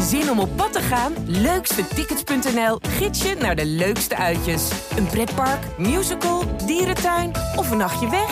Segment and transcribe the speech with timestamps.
[0.00, 1.12] Zin om op pad te gaan?
[1.26, 4.70] Leukstetickets.nl gids je naar de leukste uitjes.
[4.96, 8.30] Een pretpark, musical, dierentuin of een nachtje weg?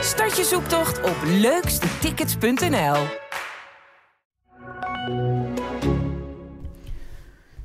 [0.00, 2.96] Start je zoektocht op leukstetickets.nl.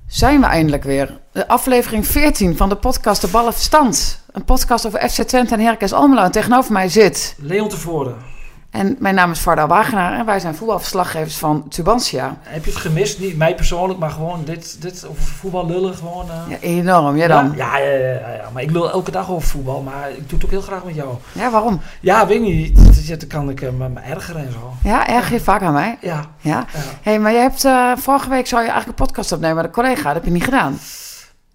[0.08, 1.20] Zijn we eindelijk weer.
[1.32, 4.24] De aflevering 14 van de podcast De Ballen Verstand.
[4.32, 6.22] Een podcast over FC Twente en Herkens Almelo.
[6.24, 7.36] En tegenover mij zit...
[7.38, 8.39] Leon tevoren.
[8.70, 12.38] En mijn naam is Varda Wagenaar en wij zijn voetbalverslaggevers van Tubantia.
[12.42, 13.20] Heb je het gemist?
[13.20, 16.26] Niet mij persoonlijk, maar gewoon dit, dit over voetbal lullen gewoon.
[16.26, 16.50] uh...
[16.50, 17.18] Ja, enorm.
[17.18, 17.54] Jij dan?
[17.56, 20.44] Ja, ja, ja, ja, maar ik lul elke dag over voetbal, maar ik doe het
[20.44, 21.16] ook heel graag met jou.
[21.32, 21.82] Ja, waarom?
[22.00, 23.20] Ja, weet ik niet.
[23.20, 24.74] Dan kan ik uh, me ergeren en zo.
[24.84, 25.98] Ja, erg je vaak aan mij?
[26.02, 26.26] Ja.
[26.40, 26.66] Ja?
[26.74, 26.80] ja.
[27.02, 29.72] hey, maar je hebt, uh, vorige week zou je eigenlijk een podcast opnemen met een
[29.72, 30.04] collega.
[30.04, 30.80] Dat heb je niet gedaan.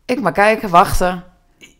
[0.05, 1.25] Ik maar kijken, wachten.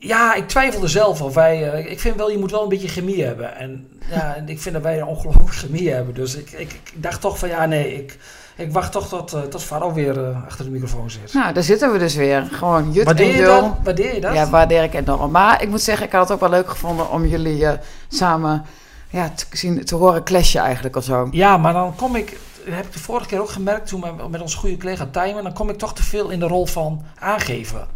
[0.05, 1.75] Ja, ik twijfelde zelf of wij.
[1.75, 3.57] Uh, ik vind wel, je moet wel een beetje chemie hebben.
[3.57, 6.15] En ja, ik vind dat wij een ongelooflijk chemie hebben.
[6.15, 8.19] Dus ik, ik, ik, dacht toch van ja, nee, ik,
[8.57, 11.33] ik wacht toch tot, uh, tot Faro weer uh, achter de microfoon zit.
[11.33, 12.49] Nou, daar zitten we dus weer.
[12.51, 13.73] Gewoon jut waardeer en je dat?
[13.83, 14.35] Waardeer je dat?
[14.35, 15.31] Ja, waardeer ik enorm.
[15.31, 17.67] Maar ik moet zeggen, ik had het ook wel leuk gevonden om jullie
[18.09, 18.65] samen
[19.11, 21.29] ja, te, zien, te horen clashen eigenlijk of zo.
[21.31, 22.39] Ja, maar dan kom ik.
[22.65, 25.43] Dat heb ik de vorige keer ook gemerkt toen met, met onze goede collega Tijmen.
[25.43, 27.87] Dan kom ik toch te veel in de rol van aangeven.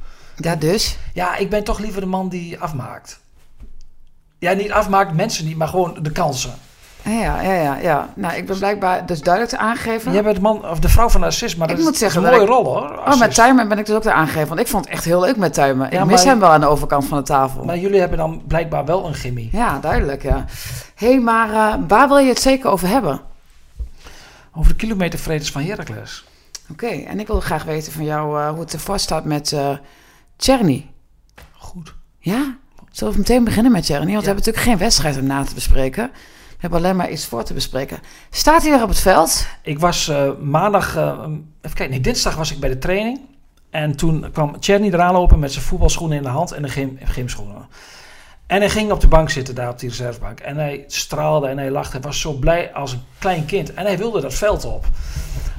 [0.40, 0.98] Ja, dus?
[1.14, 3.20] Ja, ik ben toch liever de man die afmaakt.
[4.38, 6.54] Ja, niet afmaakt, mensen niet, maar gewoon de kansen.
[7.02, 7.76] Ja, ja, ja.
[7.76, 8.08] ja.
[8.14, 10.12] Nou, ik ben blijkbaar dus duidelijk te aangeven.
[10.12, 11.98] Jij bent de man of de vrouw van de assist, maar ik dat moet is,
[11.98, 12.96] zeggen, een mooie ik, rol hoor.
[12.96, 13.14] Assist.
[13.14, 14.48] Oh, met Tuimen ben ik dus ook te aangegeven.
[14.48, 15.90] Want ik vond het echt heel leuk met Tuimen.
[15.90, 17.64] Ja, ik mis maar, hem wel aan de overkant van de tafel.
[17.64, 19.48] Maar jullie hebben dan blijkbaar wel een chemie.
[19.52, 20.44] Ja, duidelijk, ja.
[20.94, 23.20] Hé, hey, maar uh, waar wil je het zeker over hebben?
[24.54, 26.24] Over de kilometervredens van Heracles.
[26.70, 29.52] Oké, okay, en ik wil graag weten van jou uh, hoe het ervoor staat met
[29.52, 29.70] uh,
[30.38, 30.90] Czerny.
[31.52, 31.94] Goed.
[32.18, 32.56] Ja?
[32.90, 34.12] Zullen we meteen beginnen met Jeremy?
[34.12, 34.28] Want ja.
[34.28, 36.10] we hebben natuurlijk geen wedstrijd om na te bespreken.
[36.48, 37.98] We hebben alleen maar iets voor te bespreken.
[38.30, 39.46] Staat hij weer op het veld?
[39.62, 41.02] Ik was uh, maandag, uh,
[41.60, 43.20] even kijken, nee, dinsdag was ik bij de training.
[43.70, 46.98] En toen kwam Cherny eraan lopen met zijn voetbalschoenen in de hand en de gym,
[47.02, 47.68] gymschoenen.
[48.46, 50.40] En hij ging op de bank zitten daar op die reservebank.
[50.40, 51.92] En hij straalde en hij lachte.
[51.92, 53.74] Hij was zo blij als een klein kind.
[53.74, 54.86] En hij wilde dat veld op.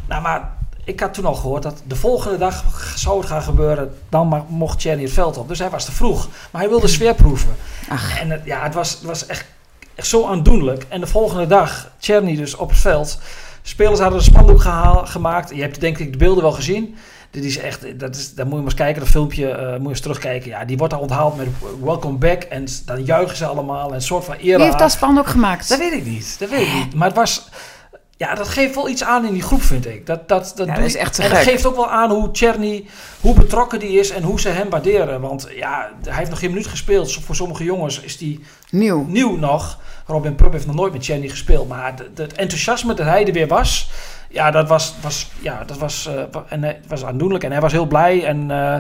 [0.08, 0.58] Nou, maar
[0.90, 2.64] ik had toen al gehoord dat de volgende dag
[2.96, 3.94] zou het gaan gebeuren.
[4.10, 5.48] Dan mocht Jenny het veld op.
[5.48, 6.28] Dus hij was te vroeg.
[6.52, 7.56] Maar hij wilde sfeer proeven.
[7.90, 8.20] Ach.
[8.20, 9.46] En het, ja, het was, het was echt,
[9.96, 10.86] echt zo aandoenlijk.
[10.90, 13.20] En de volgende dag, Cherny dus op het veld.
[13.62, 15.56] Spelers hadden een spandoek gehaal, gemaakt.
[15.56, 16.96] Je hebt denk ik de beelden wel gezien.
[17.32, 19.82] Dit is echt, dat is, daar moet je maar eens kijken, dat filmpje uh, moet
[19.82, 20.50] je eens terugkijken.
[20.50, 21.48] Ja, die wordt daar onthaald met
[21.84, 24.56] welcome back en dan juichen ze allemaal en een soort van eer.
[24.56, 25.70] Wie heeft dat spandoek gemaakt?
[25.70, 26.94] Dat weet ik niet, dat weet ik niet.
[26.96, 27.50] Maar het was,
[28.20, 30.06] ja, dat geeft wel iets aan in die groep, vind ik.
[30.06, 32.32] Dat, dat, dat, ja, dat is echt te en dat geeft ook wel aan hoe
[32.32, 32.86] Czerny,
[33.22, 35.22] hoe betrokken die is en hoe ze hem waarderen.
[35.22, 37.14] Want ja, hij heeft nog geen minuut gespeeld.
[37.14, 38.40] Voor sommige jongens is die
[38.72, 39.80] nieuw, nieuw nog.
[40.06, 41.68] Robin Prupp heeft nog nooit met Czerny gespeeld.
[41.68, 43.90] Maar het enthousiasme dat hij er weer was,
[44.30, 47.44] ja, dat was, was, ja, dat was, uh, en, uh, was aandoenlijk.
[47.44, 48.50] En hij was heel blij en...
[48.50, 48.78] Uh,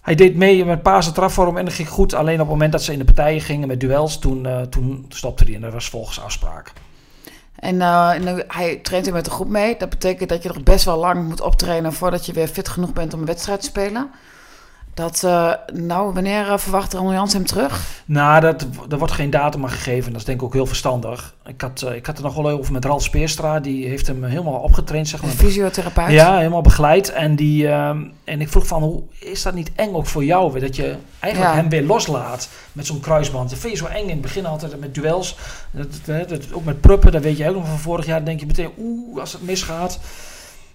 [0.00, 2.14] hij deed mee met Pasen trafvorm en dat ging goed.
[2.14, 5.06] Alleen op het moment dat ze in de partijen gingen met duels, toen, uh, toen
[5.08, 5.54] stopte hij.
[5.54, 6.72] En dat was volgens afspraak.
[7.62, 9.76] En uh, hij traint er met de groep mee.
[9.78, 12.92] Dat betekent dat je nog best wel lang moet optrainen voordat je weer fit genoeg
[12.92, 14.10] bent om een wedstrijd te spelen.
[14.94, 18.02] Dat, uh, nou, wanneer uh, verwacht Ronald Jans hem terug?
[18.04, 20.12] Nou, dat, er wordt geen datum aan gegeven.
[20.12, 21.34] Dat is denk ik ook heel verstandig.
[21.46, 23.60] Ik had, uh, ik had er nog wel over met Ralf Speerstra.
[23.60, 25.30] Die heeft hem helemaal opgetraind, zeg maar.
[25.30, 26.10] Een fysiotherapeut?
[26.10, 27.12] Ja, helemaal begeleid.
[27.12, 30.60] En, die, en ik vroeg van, hoe is dat niet eng ook voor jou?
[30.60, 31.60] Dat je eigenlijk ja.
[31.60, 33.50] hem weer loslaat met zo'n kruisband.
[33.50, 35.36] Dat vind je zo eng in het begin altijd met duels.
[35.70, 38.16] Dat, dat, dat, ook met pruppen, dat weet je ook nog van vorig jaar.
[38.16, 39.98] Dan denk je meteen, oeh, als het misgaat.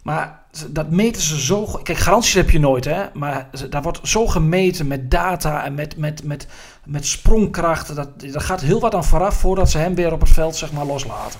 [0.07, 1.65] Maar dat meten ze zo.
[1.83, 3.03] Kijk, garanties heb je nooit, hè?
[3.13, 6.47] Maar daar wordt zo gemeten met data en met, met, met,
[6.83, 7.95] met sprongkracht.
[7.95, 10.71] Dat, dat gaat heel wat aan vooraf voordat ze hem weer op het veld zeg
[10.71, 11.39] maar, loslaten.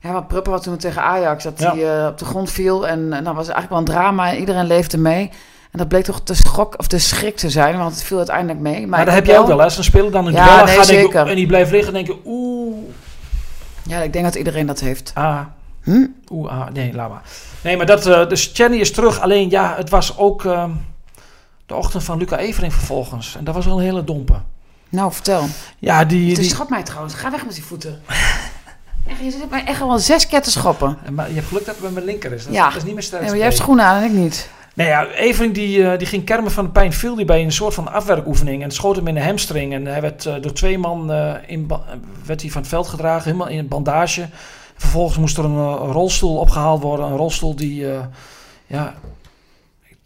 [0.00, 1.74] Ja, wat Pruppen was toen tegen Ajax, dat ja.
[1.74, 2.88] hij uh, op de grond viel.
[2.88, 4.34] En, en dat was eigenlijk wel een drama.
[4.34, 5.30] Iedereen leefde mee.
[5.70, 8.58] En dat bleek toch te schok of te schrik te zijn, want het viel uiteindelijk
[8.58, 8.80] mee.
[8.80, 9.68] Maar, maar dat heb jij ook wel, hè?
[9.68, 11.12] Ze spelen dan een ja, duel nee, gaat zeker.
[11.12, 12.76] Denken, en die blijft liggen en denken, oeh.
[13.82, 15.12] Ja, ik denk dat iedereen dat heeft.
[15.14, 15.40] Ah.
[15.90, 16.06] Hm?
[16.32, 17.22] Oeh, ah, nee, laat maar.
[17.62, 19.20] Nee, maar dat, uh, dus Jenny is terug.
[19.20, 20.64] Alleen, ja, het was ook uh,
[21.66, 23.36] de ochtend van Luca Evering vervolgens.
[23.36, 24.34] En dat was wel een hele dompe.
[24.88, 25.46] Nou, vertel.
[25.78, 26.30] Ja, die...
[26.30, 26.50] Het die...
[26.50, 27.14] schat mij trouwens.
[27.14, 28.00] Ga weg met die voeten.
[29.08, 30.98] echt, je zit mij echt al zes keer te schoppen.
[31.10, 32.44] Maar je hebt geluk dat het met mijn linker is.
[32.44, 32.68] Dat, ja.
[32.68, 33.20] dat is niet meer sterk.
[33.20, 34.48] Nee, maar jij hebt schoenen aan en ik niet.
[34.74, 36.92] Nee, ja, Evering die, uh, die ging kermen van de pijn.
[36.92, 38.62] Viel die bij een soort van afwerkoefening.
[38.62, 39.72] En schoot hem in de hamstring.
[39.72, 41.12] En hij werd door twee man
[41.46, 41.70] in
[42.24, 43.24] werd hij van het veld gedragen.
[43.24, 44.28] Helemaal in een bandage.
[44.80, 47.06] Vervolgens moest er een, uh, rolstoel opgehaald worden.
[47.06, 48.00] Een rolstoel die, uh,
[48.66, 48.94] ja,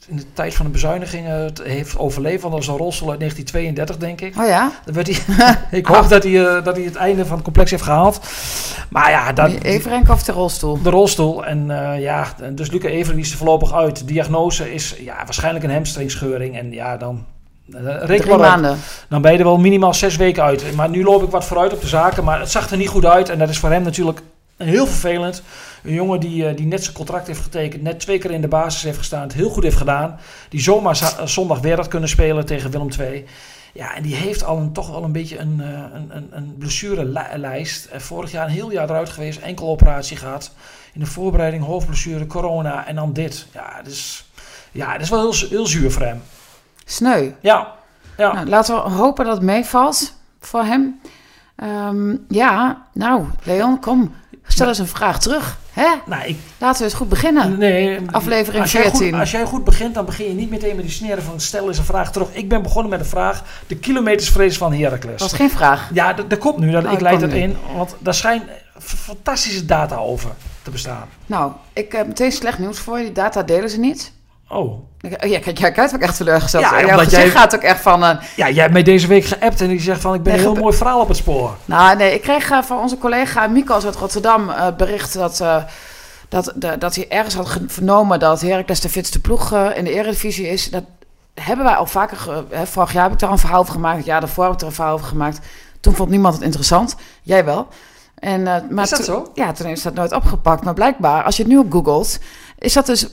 [0.08, 2.42] in de tijd van de bezuinigingen het heeft overleefd.
[2.42, 4.42] Want dat was een rolstoel uit 1932, denk ik.
[4.42, 4.72] Oh ja?
[4.84, 7.70] Dan werd hij, ik hoop dat hij, eh, dat hij het einde van het complex
[7.70, 8.20] heeft gehaald.
[8.90, 9.52] Maar ja, dat,
[10.08, 10.82] of de rolstoel?
[10.82, 11.44] de rolstoel.
[11.44, 13.98] En eh, ja, dus Luca Everen die is er voorlopig uit.
[13.98, 16.58] De diagnose is ja, waarschijnlijk een hamstringscheuring.
[16.58, 17.24] En ja, dan...
[17.72, 18.78] eh, reken Drie maanden.
[19.08, 20.74] Dan ben je er wel minimaal zes weken uit.
[20.74, 22.24] Maar nu loop ik wat vooruit op de zaken.
[22.24, 23.28] Maar het zag er niet goed uit.
[23.28, 24.20] En dat is voor hem natuurlijk
[24.56, 25.42] heel vervelend.
[25.82, 27.82] Een jongen die, eh, die net zijn contract heeft getekend.
[27.82, 29.22] Net twee keer in de basis heeft gestaan.
[29.22, 30.18] Het heel goed heeft gedaan.
[30.48, 33.24] Die zomaar eh, zondag weer had kunnen spelen tegen Willem II.
[33.72, 36.54] Ja, en die heeft al een, toch wel een beetje een, eh, een, een, een
[36.58, 37.88] blessurelijst.
[37.96, 39.40] Vorig jaar een heel jaar eruit geweest.
[39.40, 40.52] Enkel operatie gehad.
[40.92, 43.46] In de voorbereiding hoofdblessure, corona en dan dit.
[43.52, 44.24] Ja, dus,
[44.72, 46.22] ja dat is wel heel, heel zuur voor hem.
[46.84, 47.30] Sneu.
[47.40, 47.72] Ja,
[48.16, 48.32] ja.
[48.32, 51.00] Nou, laten we hopen dat het meevalt voor hem.
[51.56, 54.14] Ehm, ja, nou, Leon, kom.
[54.54, 55.58] Stel eens een vraag terug.
[55.72, 55.86] Hè?
[56.06, 57.58] Nou, ik, Laten we eens goed beginnen.
[57.58, 59.10] Nee, Aflevering als jij, 14.
[59.10, 61.68] Goed, als jij goed begint, dan begin je niet meteen met die sneren van stel
[61.68, 62.28] eens een vraag terug.
[62.32, 65.18] Ik ben begonnen met de vraag, de kilometersvrees van Heracles.
[65.20, 65.90] Dat was geen vraag.
[65.92, 66.70] Ja, dat komt nu.
[66.70, 67.34] Dat, Oh, ik leid nu.
[67.34, 68.42] in, want daar schijnt
[68.78, 70.30] fantastische data over
[70.62, 71.08] te bestaan.
[71.26, 73.04] Nou, ik heb meteen slecht nieuws voor je.
[73.04, 74.12] Die data delen ze niet.
[74.54, 74.78] Oh, oh
[75.30, 76.64] Ja, kijk, jij kijkt ook echt teleurgesteld.
[76.64, 78.00] Ja, Jouw jij- gaat ook echt van...
[78.00, 80.52] ja, jij hebt mij deze week geappt en die zegt van ik ben Nee, een
[80.52, 81.56] heel mooi verhaal op het spoor.
[81.64, 85.62] Nou, nee, ik kreeg eh, van onze collega Mikos uit Rotterdam het bericht dat, eh,
[86.28, 90.48] dat, de- dat hij ergens had vernomen dat Heracles de fitste ploeg in de Eredivisie
[90.48, 90.70] is.
[90.70, 90.84] Dat
[91.34, 94.20] hebben wij al vaker, hè, vorig jaar heb ik daar een verhaal over gemaakt, ja,
[94.20, 95.38] daarvoor heb ik er een verhaal over gemaakt.
[95.80, 97.68] Toen vond niemand het interessant, jij wel.
[98.18, 99.30] En, maar Is dat zo?
[99.34, 100.64] Ja, toen is dat nooit opgepakt.
[100.64, 102.18] Maar blijkbaar, als je het nu op googelt,
[102.58, 103.06] is dat dus,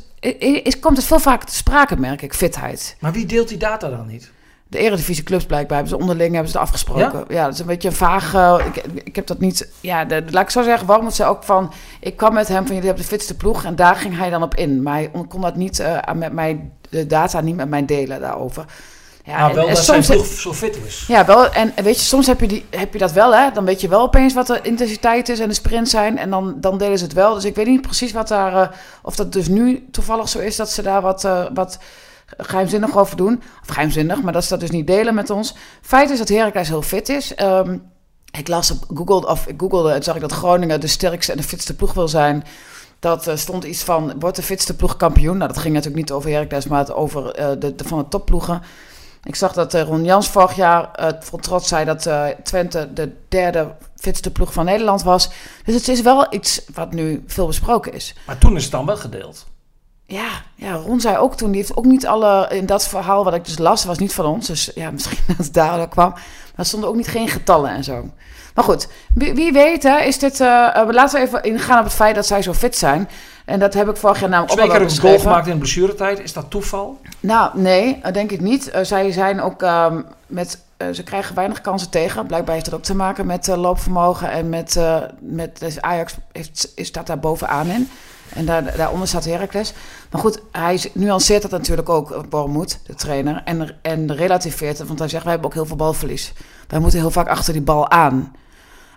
[0.63, 2.95] is, komt het veel vaker te sprake, merk ik, fitheid.
[2.99, 4.31] Maar wie deelt die data dan niet?
[4.67, 7.25] De Eredivisie clubs blijkbaar hebben ze onderling hebben ze het afgesproken.
[7.27, 8.33] Ja, dat is een beetje een vaag.
[8.33, 9.71] eh, ik, ik heb dat niet.
[9.79, 10.87] Ja, de, laat ik zo zeggen.
[10.87, 11.73] Waarom het ze ook van.
[11.99, 14.43] Ik kwam met hem van jullie hebben de fitste ploeg en daar ging hij dan
[14.43, 14.81] op in.
[14.83, 18.65] Maar hij kon dat niet aan met mij de data niet met mij delen daarover.
[19.25, 21.03] Ja, en- wel en dat soms zo fit is.
[21.07, 21.49] ja, wel.
[21.51, 23.51] En weet je, soms heb je, die, heb je dat wel, hè?
[23.53, 26.17] Dan weet je wel opeens wat de intensiteit is en de sprint zijn.
[26.17, 27.33] En dan, dan delen ze het wel.
[27.33, 28.53] Dus ik weet niet precies wat daar.
[28.61, 31.77] eh, of dat dus nu toevallig zo is dat ze daar wat, eh, wat
[32.37, 33.41] geheimzinnig over doen.
[33.61, 35.55] Of geheimzinnig, maar dat ze dat dus niet delen met ons.
[35.81, 37.35] Feit is dat Heracles heel fit is.
[37.35, 37.77] Ehm,
[38.37, 41.37] ik las op Google, of ik googelde en zag ik dat Groningen de sterkste en
[41.37, 42.43] de fitste ploeg wil zijn.
[42.99, 45.37] Dat eh, stond iets van, wordt de fitste ploeg kampioen?
[45.37, 48.61] Nou, dat ging natuurlijk niet over Heracles, maar het over de, de, van de topploegen.
[49.23, 52.93] Ik zag dat eh, Ron Jans vorig jaar eh vol trots zei dat eh, Twente
[52.93, 55.29] de derde fitste ploeg van Nederland was.
[55.65, 58.15] Dus het is wel iets wat nu veel besproken is.
[58.25, 59.45] Maar toen is het dan wel gedeeld.
[60.05, 63.33] Ja, ja, Ron zei ook toen, die heeft ook niet alle, in dat verhaal wat
[63.33, 64.47] ik dus las, was niet van ons.
[64.47, 66.09] Dus ja, misschien dat het daardoor kwam.
[66.09, 66.21] Maar
[66.55, 68.09] er stonden ook niet geen getallen en zo.
[68.55, 71.83] Maar goed, wie, wie weet hè, is dit, eh, eh, laten we even ingaan op
[71.83, 73.09] het feit dat zij zo fit zijn.
[73.45, 75.51] En dat heb ik vorig jaar namelijk Twee ook al keer een goal gemaakt in
[75.51, 76.19] de blessuretijd.
[76.19, 76.99] Is dat toeval?
[77.19, 78.69] Nou, nee, denk ik niet.
[78.69, 80.59] Eh, zij zijn ook ehm, met.
[80.93, 82.25] ze krijgen weinig kansen tegen.
[82.25, 84.31] Blijkbaar heeft dat ook te maken met loopvermogen.
[84.31, 84.79] En met.
[85.19, 87.89] met dus Ajax heeft, is, staat daar bovenaan in.
[88.33, 89.73] En daar, daaronder staat Heracles.
[90.09, 93.41] Maar goed, hij nuanceert dat natuurlijk ook, eh, Bormoed, de trainer.
[93.45, 96.33] En, en relativeert het, want hij zegt: wij hebben ook heel veel balverlies.
[96.67, 98.35] Wij moeten heel vaak achter die bal aan.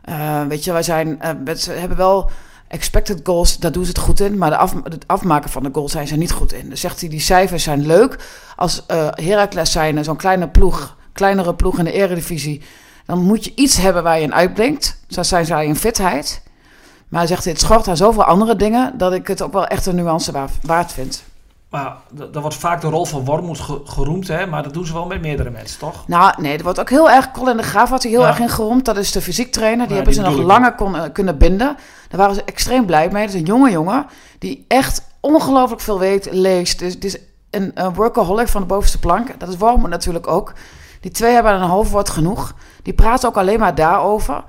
[0.02, 1.18] Eh, weet je, wij zijn.
[1.56, 2.30] ze hebben wel
[2.68, 4.38] expected goals, daar doen ze het goed in.
[4.38, 6.68] Maar de af, het afmaken van de goals zijn ze niet goed in.
[6.68, 8.18] Dus zegt hij, die cijfers zijn leuk.
[8.56, 12.62] Als eh Heracles zijn, zo'n kleine ploeg, kleinere ploeg in de eredivisie...
[13.06, 14.98] dan moet je iets hebben waar je in uitblinkt.
[15.08, 16.42] Zo zijn zij in fitheid.
[17.14, 18.92] Maar hij zegt, het schort aan zoveel andere dingen...
[18.98, 21.22] dat ik het ook wel echt een nuance wa- waard vind.
[21.70, 24.46] Maar dat wordt vaak de rol van Wormoed ge- geroemd, hè?
[24.46, 26.08] maar dat doen ze wel met meerdere mensen, toch?
[26.08, 27.30] Nou, nee, er wordt ook heel erg...
[27.30, 28.26] Colin de Graaf had hij heel Ja.
[28.28, 28.84] erg in geroemd.
[28.84, 29.86] Dat is de fysiektrainer.
[29.86, 31.76] Die Ja, hebben die ze nog langer kon, eh, kunnen binden.
[32.08, 33.24] Daar waren ze extreem blij mee.
[33.26, 34.06] Dat is een jonge jongen
[34.38, 36.78] die echt ongelooflijk veel weet, leest.
[36.78, 37.18] Dus het is
[37.50, 39.40] een, een workaholic van de bovenste plank.
[39.40, 40.52] Dat is Wormoed natuurlijk ook.
[41.00, 42.54] Die twee hebben een hoofdwoord genoeg.
[42.82, 44.44] Die praten ook alleen maar daarover.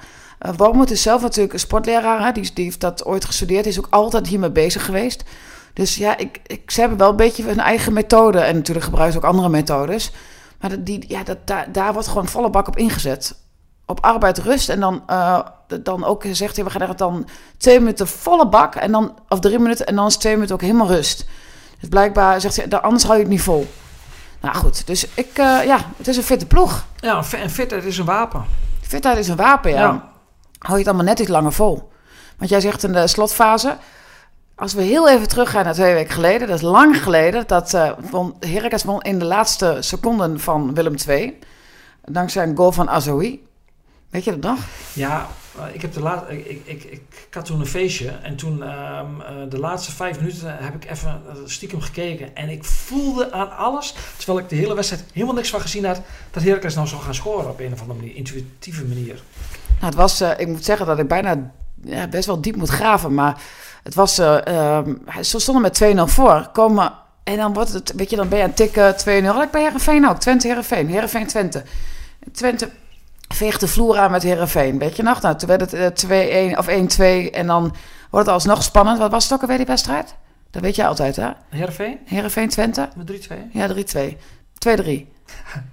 [0.45, 2.25] Uh, Wormoed is zelf natuurlijk een sportleraar.
[2.25, 2.31] Hè?
[2.31, 3.65] Die, die heeft dat ooit gestudeerd.
[3.65, 5.23] Is ook altijd hiermee bezig geweest.
[5.73, 8.39] Dus ja, ik, ik, ze hebben wel een beetje hun eigen methode.
[8.39, 10.11] En natuurlijk gebruiken ze ook andere methodes.
[10.59, 13.35] Maar dat, die, ja, dat, daar, daar wordt gewoon volle bak op ingezet.
[13.85, 14.69] Op arbeid, rust.
[14.69, 15.39] En dan, eh,
[15.81, 18.75] dan ook zegt hij, we gaan er dan twee minuten volle bak.
[18.75, 19.85] En dan, of drie minuten.
[19.85, 21.25] En dan is twee minuten ook helemaal rust.
[21.79, 23.67] Dus blijkbaar zegt hij, anders hou je het niet vol.
[24.41, 26.85] Nou goed, dus ik, eh, ja, het is een fitte ploeg.
[26.99, 28.45] Ja, en fit, het is een wapen.
[28.81, 29.79] Fitheid is een wapen, ja.
[29.79, 30.13] Ja.
[30.65, 31.91] Hou je het allemaal net iets langer vol.
[32.37, 33.77] Want jij zegt in de slotfase...
[34.55, 36.47] Als we heel even teruggaan naar twee weken geleden...
[36.47, 37.43] dat is lang geleden...
[37.47, 38.35] dat eh won,
[38.85, 41.39] won in de laatste seconden van Willem II...
[42.05, 43.47] dankzij een goal van Azoui.
[44.09, 44.65] Weet je dat nog?
[44.93, 48.35] Ja, eh, ik, heb de laat, ik, ik, ik, ik had toen een feestje en
[48.35, 52.35] toen ehm, eh, de laatste vijf minuten heb ik even stiekem gekeken.
[52.35, 56.01] En ik voelde aan alles, terwijl ik de hele wedstrijd helemaal niks van gezien had,
[56.31, 59.21] dat Heracles nou zou gaan scoren op een of andere manier, intuïtieve manier.
[59.85, 61.51] Nou, het was, ik moet zeggen dat ik bijna
[61.83, 63.41] ja, best wel diep moet graven, maar
[63.83, 68.15] het was, ehm, ze stonden met 2-0 voor, komen en dan wordt het, weet je,
[68.15, 69.41] dan ben je aan het tikken 2-0.
[69.41, 71.63] Ik bij Herenveen ook, Twente Herenveen, Herenveen Twente.
[72.31, 72.69] Twente
[73.27, 74.79] veegt de vloer aan met Herenveen.
[74.79, 75.21] Weet je nog?
[75.21, 77.75] Nou, toen werd het 2-1 uh, of 1-2 en dan
[78.09, 78.97] wordt het alsnog spannend.
[78.97, 80.15] Wat was het ook alweer die wedstrijd?
[80.51, 81.29] Dat weet je altijd, hè?
[81.49, 81.99] Herenveen?
[82.05, 82.89] Herenveen Twente?
[82.95, 83.33] Met 3-2?
[83.51, 84.17] Ja, 3-2.
[84.67, 85.14] 2-3.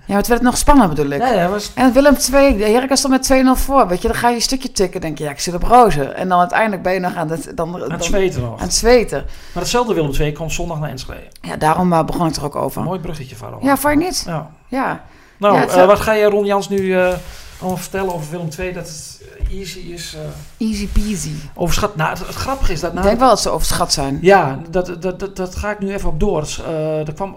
[0.04, 1.20] Ja, het werd nog spannend bedoel ik.
[1.20, 1.70] Ja, ja, was...
[1.74, 3.88] En Willem 2, de Heracles stond met 2-0 voor.
[3.88, 5.00] Weet je, dan ga je een stukje tikken.
[5.00, 6.16] denk je, ja, ik zit op rozen.
[6.16, 7.52] En dan uiteindelijk ben je nog aan het...
[7.54, 8.58] Dan, aan het zweten nog.
[8.58, 9.24] Aan het zweten.
[9.52, 11.26] Maar hetzelfde Willem 2 komt zondag naar Enschede.
[11.40, 12.82] Ja, daarom uh, begon ik er ook over.
[12.82, 13.58] Mooi bruggetje, Varo.
[13.62, 14.22] Ja, voor je niet?
[14.26, 14.50] Ja.
[14.68, 15.04] ja.
[15.36, 17.12] Nou, ja, uh, wat ga je Ron Jans nu uh,
[17.60, 18.72] allemaal vertellen over Willem 2?
[18.72, 20.16] Dat het easy is.
[20.56, 21.32] easy peasy.
[21.54, 21.96] Overschat.
[21.96, 22.92] Nou, het, het, grappige is dat...
[22.92, 24.18] Nou, ik denk wel dat ze overschat zijn.
[24.20, 26.40] Ja, dat, dat, dat, dat ga ik nu even op door.
[26.40, 26.58] Dus,
[27.06, 27.36] er kwam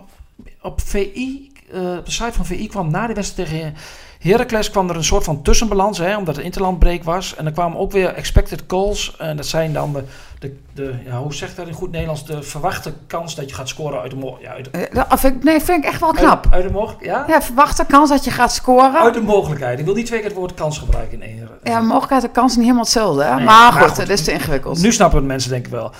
[0.61, 3.75] op VI uh, op de site van VI kwam na de wedstrijd tegen
[4.19, 7.35] Heracles kwam er een soort van tussenbalans, hè, omdat het interlandbreek was.
[7.35, 9.15] En er kwamen ook weer expected goals.
[9.17, 10.03] En dat zijn dan de,
[10.39, 13.69] de, de ja, hoe zegt dat in goed Nederlands, de verwachte kans dat je gaat
[13.69, 16.45] scoren uit de ja, uit de, uh, vind, Nee, vind ik echt wel knap.
[16.45, 17.33] Uit, uit de mogelijkheid, ja?
[17.33, 19.01] Ja, verwachte kans dat je gaat scoren.
[19.01, 19.79] Uit de mogelijkheid.
[19.79, 21.49] Ik wil niet twee keer het woord kans gebruiken in één.
[21.63, 23.23] Ja, mogelijkheid en kans is niet helemaal hetzelfde.
[23.23, 23.35] Hè?
[23.35, 24.81] Nee, maar, maar, goed, het is te ingewikkeld.
[24.81, 25.91] Nu snappen het mensen denk ik wel.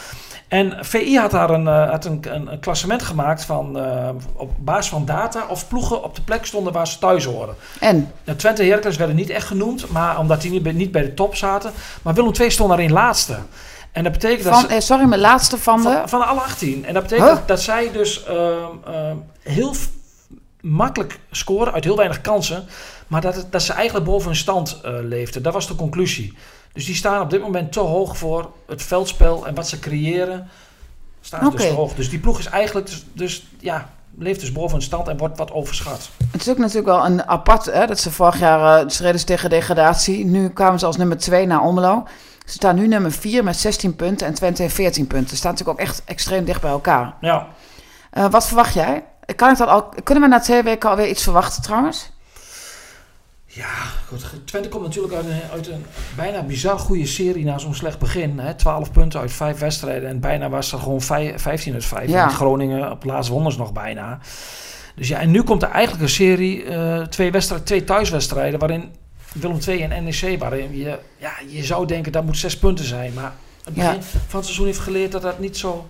[0.48, 4.52] En VI had daar een, uh, had een, een, een, klassement gemaakt van uh, op
[4.60, 7.56] basis van data of ploegen op de plek stonden waar ze thuis horen.
[7.80, 8.12] En?
[8.24, 11.02] Nou, Twente en Heracles werden niet echt genoemd, maar omdat die niet bij, niet bij
[11.02, 11.72] de top zaten.
[12.02, 13.38] Maar Willem II stond daarin laatste.
[13.92, 16.02] En dat betekent van, dat ze, eh, sorry, mijn laatste van, van de...
[16.06, 16.86] Van alle 18.
[16.86, 17.38] En dat betekent huh?
[17.46, 18.66] dat zij dus uh,
[19.44, 19.74] heel
[20.62, 22.66] makkelijk scoren uit heel weinig kansen.
[23.08, 25.44] Maar dat, dat ze eigenlijk boven hun stand uh, leefden.
[25.44, 26.34] Dat was de conclusie.
[26.76, 30.48] Dus die staan op dit moment te hoog voor het veldspel en wat ze creëren.
[31.22, 31.58] Staan okay.
[31.58, 31.94] dus te hoog.
[31.94, 35.38] Dus die ploeg is eigenlijk dus, dus ja, leeft dus boven hun stand en wordt
[35.38, 36.10] wat overschat.
[36.32, 39.50] Het is ook natuurlijk wel een apart, hè, dat ze vorig jaar uh, ze tegen
[39.50, 40.26] degradatie.
[40.26, 42.08] Nu kwamen ze als nummer 2 naar Omelo.
[42.46, 45.30] Ze staan nu nummer 4 met 16 punten en Twente heeft 14 punten.
[45.30, 47.14] Ze staan natuurlijk ook echt extreem dicht bij elkaar.
[47.22, 47.48] Ja.
[48.14, 49.04] Uh, wat verwacht jij?
[49.36, 52.12] Kan ik dat al, kunnen we na twee weken alweer iets verwachten trouwens?
[53.56, 53.74] Ja,
[54.08, 54.26] goed.
[54.46, 55.86] Twente komt natuurlijk uit een, uit een
[56.16, 58.40] bijna bizar goede serie na zo'n slecht begin.
[58.40, 58.54] Hè?
[58.54, 62.10] 12 punten uit 5 wedstrijden en bijna was er gewoon 5, 15 uit 5.
[62.10, 62.24] Ja.
[62.24, 64.20] En Groningen op laatst wonnen ze nog bijna.
[64.96, 68.92] Dus ja, en nu komt er eigenlijk een serie, uh, twee, wedstrijden, twee thuiswedstrijden, waarin
[69.34, 73.14] Willem II en NEC, waarin je, ja, je zou denken dat moet zes punten zijn.
[73.14, 73.34] Maar
[73.64, 74.02] het begin Ja.
[74.02, 75.88] van het seizoen heeft geleerd dat dat niet zo...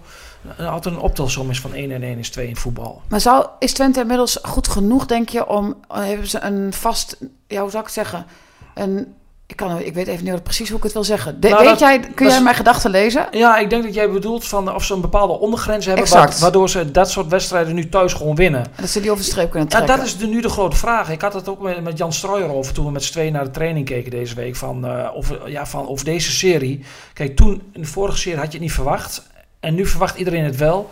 [0.60, 3.02] altijd een optelsom is van 1 en 1 is 2 in voetbal.
[3.08, 5.76] Maar zou, is Twente inmiddels goed genoeg, denk je, om...
[5.88, 7.18] Hebben ze een vast...
[7.48, 8.26] Ja, hoe zou ik het zeggen?
[8.74, 9.14] Een...
[9.48, 11.42] Ik, kan, ik weet even niet precies hoe ik het wil zeggen.
[11.42, 13.28] De, Nou, weet dat- jij, kun jij is- mijn gedachten lezen?
[13.32, 16.92] Ja, ik denk dat jij bedoelt van of ze een bepaalde ondergrens hebben, waardoor ze
[16.92, 18.66] dat soort wedstrijden nu thuis gewoon winnen.
[18.80, 19.98] Dat ze die over de streep kunnen Ja, trekken.
[19.98, 21.10] dat is de, nu de grote vraag.
[21.10, 23.44] Ik had het ook met, met Jan Strooijer over toen we met z'n tweeën naar
[23.44, 24.56] de training keken deze week.
[24.56, 26.84] Van, eh, over, ja, van, over deze serie.
[27.14, 29.28] Kijk, toen in de vorige serie had je het niet verwacht.
[29.66, 30.92] En nu verwacht iedereen het wel.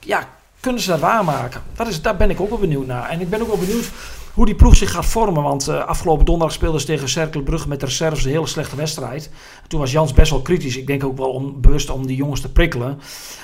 [0.00, 0.28] Ja,
[0.60, 1.62] kunnen ze dat waarmaken?
[1.76, 3.08] Dat is, daar ben ik ook wel benieuwd naar.
[3.10, 3.90] En ik ben ook wel benieuwd
[4.34, 5.42] hoe die ploeg zich gaat vormen.
[5.42, 9.30] Want eh, afgelopen donderdag speelden ze tegen Cercle Brugge met reserves een hele slechte wedstrijd.
[9.68, 10.76] Toen was Jans best wel kritisch.
[10.76, 13.00] Ik denk ook wel om, bewust om die jongens te prikkelen.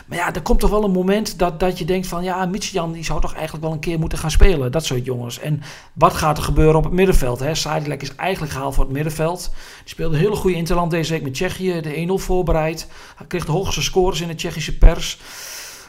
[0.06, 2.22] Maar ja, er komt toch wel een moment dat, dat je denkt van...
[2.22, 4.72] ja, Jan die zou toch eigenlijk wel een keer moeten gaan spelen.
[4.72, 5.38] Dat soort jongens.
[5.38, 7.44] En wat gaat er gebeuren op het middenveld?
[7.52, 9.50] Sadilek is eigenlijk gehaald voor het middenveld.
[9.78, 11.80] Die speelde een hele goede interland deze week met Tsjechië.
[11.80, 12.88] De 1-0 voorbereid.
[13.16, 15.18] Hij kreeg de hoogste scores in de Tsjechische pers.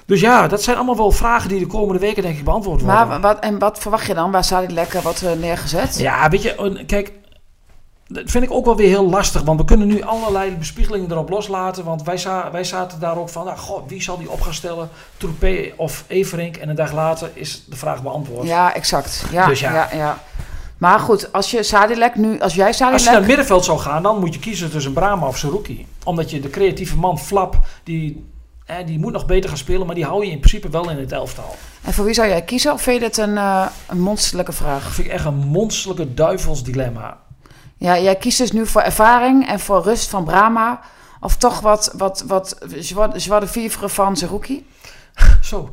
[0.09, 3.07] Dus ja, dat zijn allemaal wel vragen die de komende weken denk ik beantwoord worden.
[3.07, 4.31] Maar wat, en wat verwacht je dan?
[4.31, 5.99] Waar zou die lekker wat eh, neergezet?
[5.99, 7.11] Ja, weet je, kijk,
[8.07, 9.41] dat vind ik ook wel weer heel lastig.
[9.41, 11.83] Want we kunnen nu allerlei bespiegelingen erop loslaten.
[11.83, 14.53] Want wij, za wij zaten daar ook van, nou, goh, wie zal die op gaan
[14.53, 14.89] stellen?
[15.17, 16.57] Troepé of Everink?
[16.57, 18.47] En een dag later is de vraag beantwoord.
[18.47, 19.25] Ja, exact.
[19.31, 19.73] Ja, Dus ja.
[19.73, 19.89] ja.
[19.95, 20.17] Ja,
[20.77, 23.17] Maar goed, als je Sadilek nu, als jij Als je naar Sadilek...
[23.17, 25.87] het middenveld zou gaan, dan moet je kiezen tussen Brahma of Saruki.
[26.03, 28.27] Omdat je de creatieve man, Flap, die,
[28.85, 29.85] die moet nog beter gaan spelen.
[29.85, 31.55] Maar die hou je in principe wel in het elftal.
[31.83, 32.73] En voor wie zou jij kiezen?
[32.73, 34.83] Of vind je dit een, eh, een monsterlijke vraag?
[34.83, 37.17] Dat vind ik echt een monsterlijke duivels dilemma.
[37.77, 40.81] Ja, jij kiest dus nu voor ervaring en voor rust van Brahma.
[41.21, 44.65] Of toch wat, wat, wat joie de vivre van Zerouki?
[45.41, 45.69] Zo.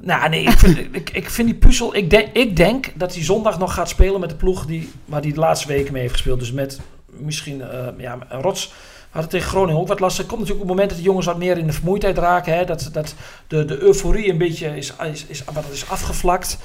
[0.00, 1.94] Nou, nee, ik vind, ik, ik vind die puzzel...
[1.94, 5.20] Ik denk, ik denk dat hij zondag nog gaat spelen met de ploeg die, waar
[5.20, 6.38] hij de laatste weken mee heeft gespeeld.
[6.38, 7.60] Dus met misschien...
[7.62, 8.72] eh, ja, Rots
[9.10, 10.18] had het tegen Groningen ook wat lastig.
[10.18, 12.56] Het komt natuurlijk op het moment dat de jongens wat meer in de vermoeidheid raken.
[12.56, 13.14] Hè, dat dat
[13.46, 16.58] de, de euforie een beetje is, is, is, wat is afgevlakt.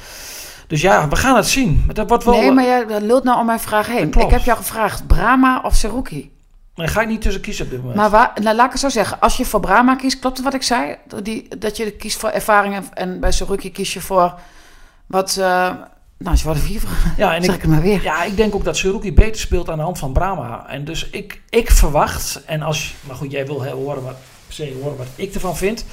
[0.67, 1.83] Dus ja, we gaan het zien.
[1.93, 4.13] Dat wordt wel, Nee, maar jij lult nou om mijn vraag heen.
[4.13, 6.31] Ik heb jou gevraagd, Brahma of Seruki?
[6.75, 7.97] Daar ga ik niet tussen kiezen op dit moment.
[7.97, 9.19] Maar waar, nou, laat ik het zo zeggen.
[9.19, 10.95] Als je voor Brahma kiest, klopt het wat ik zei?
[11.07, 14.33] Dat Die, dat je kiest voor ervaringen en bij Seruki kies je voor
[15.05, 15.37] wat...
[15.37, 15.71] eh,
[16.23, 16.81] nou, ze worden vier
[17.17, 18.03] ja, en zeg ik, het maar weer.
[18.03, 20.65] ja, ik denk ook dat Seruki beter speelt aan de hand van Brahma.
[20.67, 24.15] En dus ik, ik verwacht, en als, maar goed, jij wil horen wat,
[24.47, 25.85] se horen wat ik ervan vind.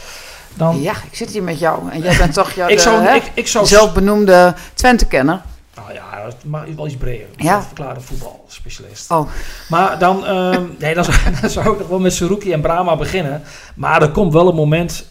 [0.55, 1.91] Dan, Ja, ik zit hier met jou.
[1.91, 5.43] En jij bent toch ja, ik, de, zou, hè, ik, ik zou zelfbenoemde Twente-kenner.
[5.75, 7.27] Nou ja, mag wel iets breder.
[7.37, 7.63] Ja.
[7.63, 9.11] Verklare voetbalspecialist.
[9.11, 9.29] Oh.
[9.69, 12.97] Maar dan, ehm, nee, dan, zou, dan zou ik nog wel met Saruki en Brahma
[12.97, 13.43] beginnen.
[13.75, 15.07] Maar er komt wel een moment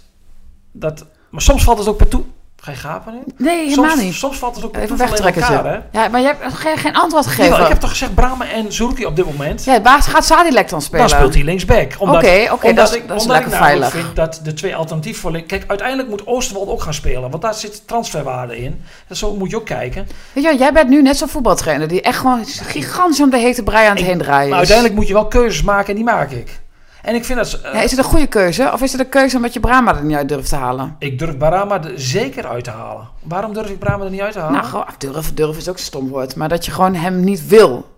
[0.71, 1.05] dat...
[1.29, 2.23] Maar soms valt het ook per toe...
[2.61, 3.19] Ga je gapen nu?
[3.37, 4.13] Nee, helemaal soms, niet.
[4.13, 5.41] Soms valt het ook Even in wegtrekken.
[5.41, 5.83] elkaar?
[5.91, 7.61] Ja, maar jij hebt geen, geen antwoord gegeven.
[7.61, 9.63] ik heb toch gezegd Brahma en Saruki op dit moment?
[9.63, 11.07] Ja, waar gaat Sadilek dan spelen?
[11.07, 11.91] Dan speelt hij linksback.
[11.97, 13.89] Omdat, Oké, oké, omdat dat is- ik, dat is lekker ik veilig.
[13.91, 17.29] vind dat de twee alternatieven voor Kijk, uiteindelijk moet Oosterwald ook gaan spelen.
[17.29, 18.81] Want daar zit transferwaarde in.
[19.07, 20.07] En zo moet je ook kijken.
[20.33, 23.63] Weet je, jij bent nu net zo'n voetbaltrainer die echt gewoon gigantisch om de hete
[23.63, 24.49] brei aan het Ik- heen draaien is.
[24.49, 26.59] Maar uiteindelijk moet je wel keuzes maken en die maak ik.
[27.01, 27.53] En ik vind dat...
[27.53, 28.72] eh, Ja, is het een goede keuze?
[28.74, 30.96] Of is het een keuze omdat je Brahma er niet uit durft te halen?
[31.00, 33.08] Ik durf Brahma er zeker uit te halen.
[33.24, 34.53] Waarom durf ik Brahma er niet uit te halen?
[34.56, 36.36] Nou, gewoon, durven, durven is ook een stom woord.
[36.36, 37.98] Maar dat je gewoon hem niet wil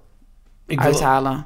[0.68, 1.46] ik wil, uithalen.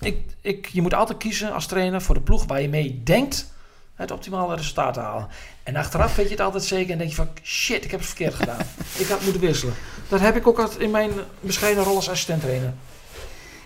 [0.00, 3.52] ik, ik, je moet altijd kiezen als trainer voor de ploeg waar je mee denkt
[3.94, 5.28] het optimale resultaat te halen.
[5.62, 8.08] En achteraf weet je het altijd zeker en denk je van shit, ik heb het
[8.08, 8.58] verkeerd gedaan.
[8.98, 9.74] ik had moeten wisselen.
[10.08, 12.72] Dat heb ik ook altijd in mijn bescheiden rol als assistent trainer.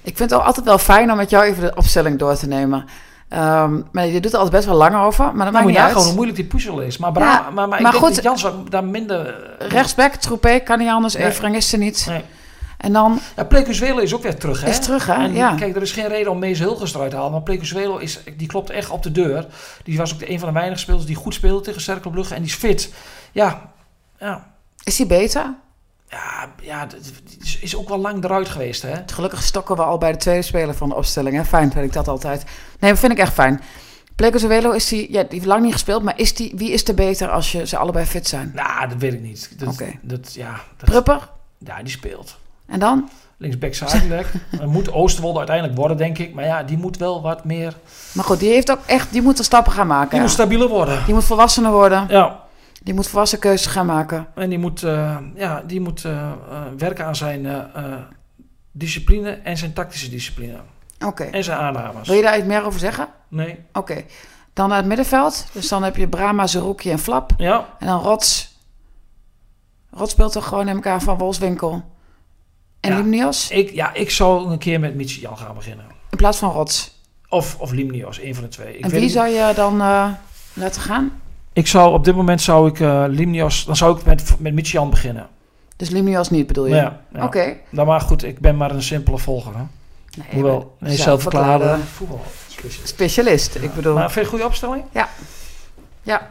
[0.02, 2.46] Ik vind het al- altijd wel fijn om met jou even de opstelling door te
[2.48, 2.84] nemen.
[3.28, 5.24] Ehm, maar je doet er altijd best wel lang over.
[5.24, 5.90] Maar dat Dan maakt niet uit.
[5.92, 6.96] gewoon hoe moeilijk die puzzel is.
[6.98, 9.34] Maar, Brahma, Ja, maar, maar, ik maar denk goed, dat Jans daar minder...
[9.58, 11.14] Rechtsback, Troepé, kan niet anders.
[11.14, 11.26] Nee.
[11.26, 12.06] Evereng is er niet.
[12.08, 12.24] Nee.
[12.78, 13.48] En dan Ja,
[14.00, 14.68] is ook weer terug, hè?
[14.68, 15.12] is terug, hè?
[15.14, 15.54] En ja.
[15.54, 17.32] kijk, er is geen reden om Mees Hilgers eruit te halen.
[17.32, 19.46] Maar Plecusuelo is, die klopt echt op de deur.
[19.84, 22.34] Die was ook de, een van de weinige spelers die goed speelde tegen Cercle Brugge.
[22.34, 22.92] En die is fit.
[23.32, 23.70] Ja,
[24.18, 24.46] ja,
[24.84, 25.54] Is hij beter?
[26.12, 26.86] Ja, ja
[27.60, 28.94] is- ook wel lang eruit geweest, hè?
[29.06, 31.36] Gelukkig stokken we al bij de tweede speler van de opstelling.
[31.36, 31.44] Hè?
[31.44, 32.44] Fijn vind ik dat altijd.
[32.78, 33.60] Nee, dat vind ik echt fijn.
[34.16, 36.94] Plecozuelo is die, ja, die heeft lang niet gespeeld, maar is die, wie is er
[36.94, 38.52] beter als je ze allebei fit zijn?
[38.54, 39.58] Nou, dat weet ik niet.
[39.58, 41.28] Dat, dat, ja, dat, Prupper?
[41.58, 42.36] ja, die speelt.
[42.66, 43.08] En dan?
[43.36, 44.32] Linksback Zuidelijk.
[44.66, 46.34] Moet Oosterwolde uiteindelijk worden, denk ik.
[46.34, 47.74] Maar ja, die moet wel wat meer...
[48.12, 50.08] Maar goed, die heeft ook echt, die moet er stappen gaan maken.
[50.08, 50.24] Die ja.
[50.24, 51.04] moet stabieler worden.
[51.04, 52.06] Die moet volwassener worden.
[52.08, 52.41] Ja,
[52.84, 54.26] Die moet volwassen keuzes gaan maken.
[54.34, 57.66] en die moet, eh, ja, die moet eh, eh, werken aan zijn
[58.72, 60.60] discipline en zijn tactische discipline.
[61.04, 61.22] Oké.
[61.24, 62.08] En zijn aannames.
[62.08, 63.08] Wil je daar iets meer over zeggen?
[63.28, 63.58] Nee.
[63.72, 64.04] Oké.
[64.52, 65.46] Dan naar het middenveld.
[65.52, 67.32] Dus dan heb je Brahma, Zerouki en Flap.
[67.36, 68.56] Ja, En dan Rots.
[69.90, 71.82] Rots speelt toch gewoon in elkaar van Wolfswinkel.
[72.80, 72.96] En Ja.
[72.96, 75.84] Limnios ik, ja, ik zou een keer met Jan gaan beginnen.
[76.10, 77.00] in plaats van Rots.
[77.28, 78.78] Of, of Limnios, een van de twee.
[78.78, 79.76] Ik, en wie zou je dan
[80.54, 81.21] laten gaan?
[81.52, 84.72] Ik zou op dit moment zou ik eh, Limnios, dan zou ik met, met Mitsi
[84.76, 85.28] Jan beginnen.
[85.76, 86.74] Dus Limnios niet bedoel je?
[86.74, 87.24] Ja, ja.
[87.24, 87.56] Oké.
[87.68, 89.52] Nou, maar goed, ik ben maar een simpele volger.
[89.56, 89.62] Hè?
[90.16, 92.20] Nee, Hoewel, nee, zelfverklaarde voetbal.
[92.84, 93.94] Specialist, ik bedoel.
[93.94, 94.84] Maar vind je een goede opstelling?
[94.92, 95.08] Ja.
[96.02, 96.30] Ja.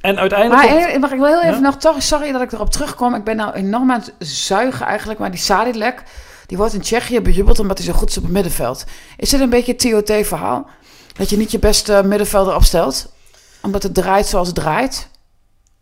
[0.00, 0.70] En uiteindelijk...
[0.70, 1.60] Maar mag ik wel heel even Ja?
[1.60, 3.14] nog toch, sorry dat ik erop terugkom.
[3.14, 5.18] Ik ben nou enorm aan het zuigen eigenlijk.
[5.18, 6.02] Maar die Sadilek,
[6.46, 8.84] die wordt in Tsjechië bejubeld omdat hij zo goed is op het middenveld.
[9.16, 10.66] Is dit een beetje het TOT-verhaal?
[11.12, 13.13] Dat je niet je beste middenvelder opstelt?
[13.64, 15.08] Omdat het draait zoals het draait?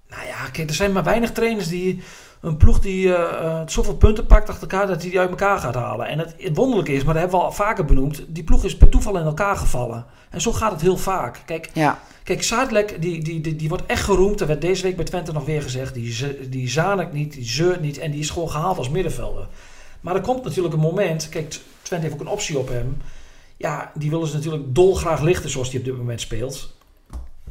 [0.08, 2.02] Nou ja, kijk, er zijn maar weinig trainers die
[2.40, 5.74] een ploeg die eh, zoveel punten pakt achter elkaar dat hij die uit elkaar gaat
[5.74, 6.06] halen.
[6.06, 8.76] En het, het wonderlijke is, maar dat hebben we al vaker benoemd, die ploeg is
[8.76, 10.06] per toeval in elkaar gevallen.
[10.30, 11.42] En zo gaat het heel vaak.
[11.46, 11.98] Kijk, Ja.
[12.22, 14.40] kijk Zuidlek, die, die, die, die wordt echt geroemd.
[14.40, 17.80] Er werd deze week bij Twente nog weer gezegd, die, die zanik niet, die zeurt
[17.80, 19.48] niet en die is gewoon gehaald als middenvelder.
[20.00, 22.96] Maar er komt natuurlijk een moment, kijk, Twente heeft ook een optie op hem.
[23.56, 26.74] Ja, die willen ze natuurlijk dolgraag lichten zoals hij op dit moment speelt.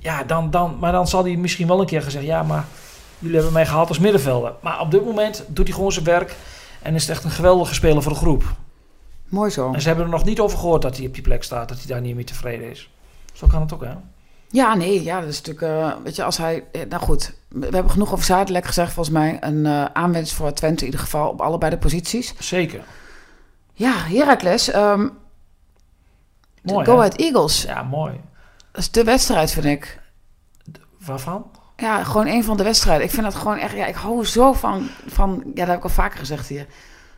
[0.02, 2.66] Ja, dan, dan, maar dan zal hij misschien wel een keer gezegd, ja, maar
[3.20, 4.54] jullie hebben mij gehaald als middenvelder.
[4.62, 6.36] Maar op dit moment doet hij gewoon zijn werk
[6.82, 8.44] en is het echt een geweldige speler voor de groep.
[9.26, 9.74] Mooi zo.
[9.74, 11.78] En ze hebben er nog niet over gehoord dat hij op die plek staat, dat
[11.78, 12.90] hij daar niet mee tevreden is.
[13.34, 13.94] Zo kan het ook, hè?
[14.48, 17.68] Ja, nee, ja, dat is natuurlijk, eh, weet je, als hij, eh, nou goed, we
[17.70, 19.38] hebben genoeg over Zadelijk gezegd, volgens mij.
[19.42, 22.34] Een eh aanwinst voor Twente in ieder geval op allebei de posities.
[22.40, 22.84] Zeker.
[23.74, 24.72] Ja, Heracles,
[26.62, 26.98] Mooi, Go?
[26.98, 27.62] Ahead Eagles.
[27.62, 28.20] Ja, mooi.
[28.72, 30.00] Dat is de wedstrijd, vind ik.
[31.06, 31.46] Waarvan?
[31.78, 33.06] Ja, gewoon een van de wedstrijden.
[33.06, 35.84] Ik vind dat gewoon echt, ja, ik hou zo van, van ja, dat heb ik
[35.84, 36.66] al vaker gezegd hier.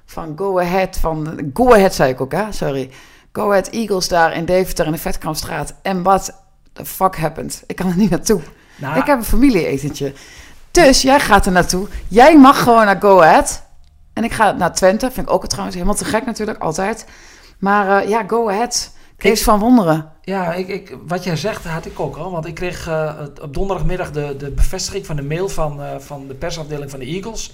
[0.06, 2.92] Van Go Ahead, van, Go Ahead zei ik ook, hè, sorry.
[3.32, 5.74] Go Ahead Eagles daar in Deventer in de Vetkampstraat.
[5.82, 6.42] En wat
[6.74, 7.64] the fuck happened?
[7.68, 8.42] Ik kan er niet naartoe.
[8.76, 10.14] Nou, Ik heb een familieetentje.
[10.72, 11.88] Dus jij gaat er naartoe.
[12.08, 13.64] Jij mag gewoon naar Go Ahead.
[14.14, 15.12] En ik ga naar Twente.
[15.12, 17.06] Vind ik ook trouwens helemaal te gek natuurlijk, altijd.
[17.60, 18.92] Maar eh, ja, Go Ahead.
[19.18, 20.12] Kees Ik- van Wonderen.
[20.26, 22.32] Ja, ik, ik, wat jij zegt had ik ook al.
[22.32, 26.28] Want ik kreeg eh, op donderdagmiddag de, de bevestiging van de mail van, eh, van
[26.28, 27.54] de persafdeling van de Eagles.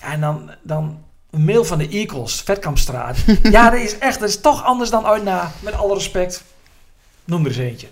[0.00, 0.98] En dan, dan
[1.30, 3.16] een mail van de Eagles, Vetkampstraat.
[3.42, 6.42] ja, dat is echt, dat is toch anders dan uit naar, met alle respect.
[7.24, 7.86] Noem er eens eentje.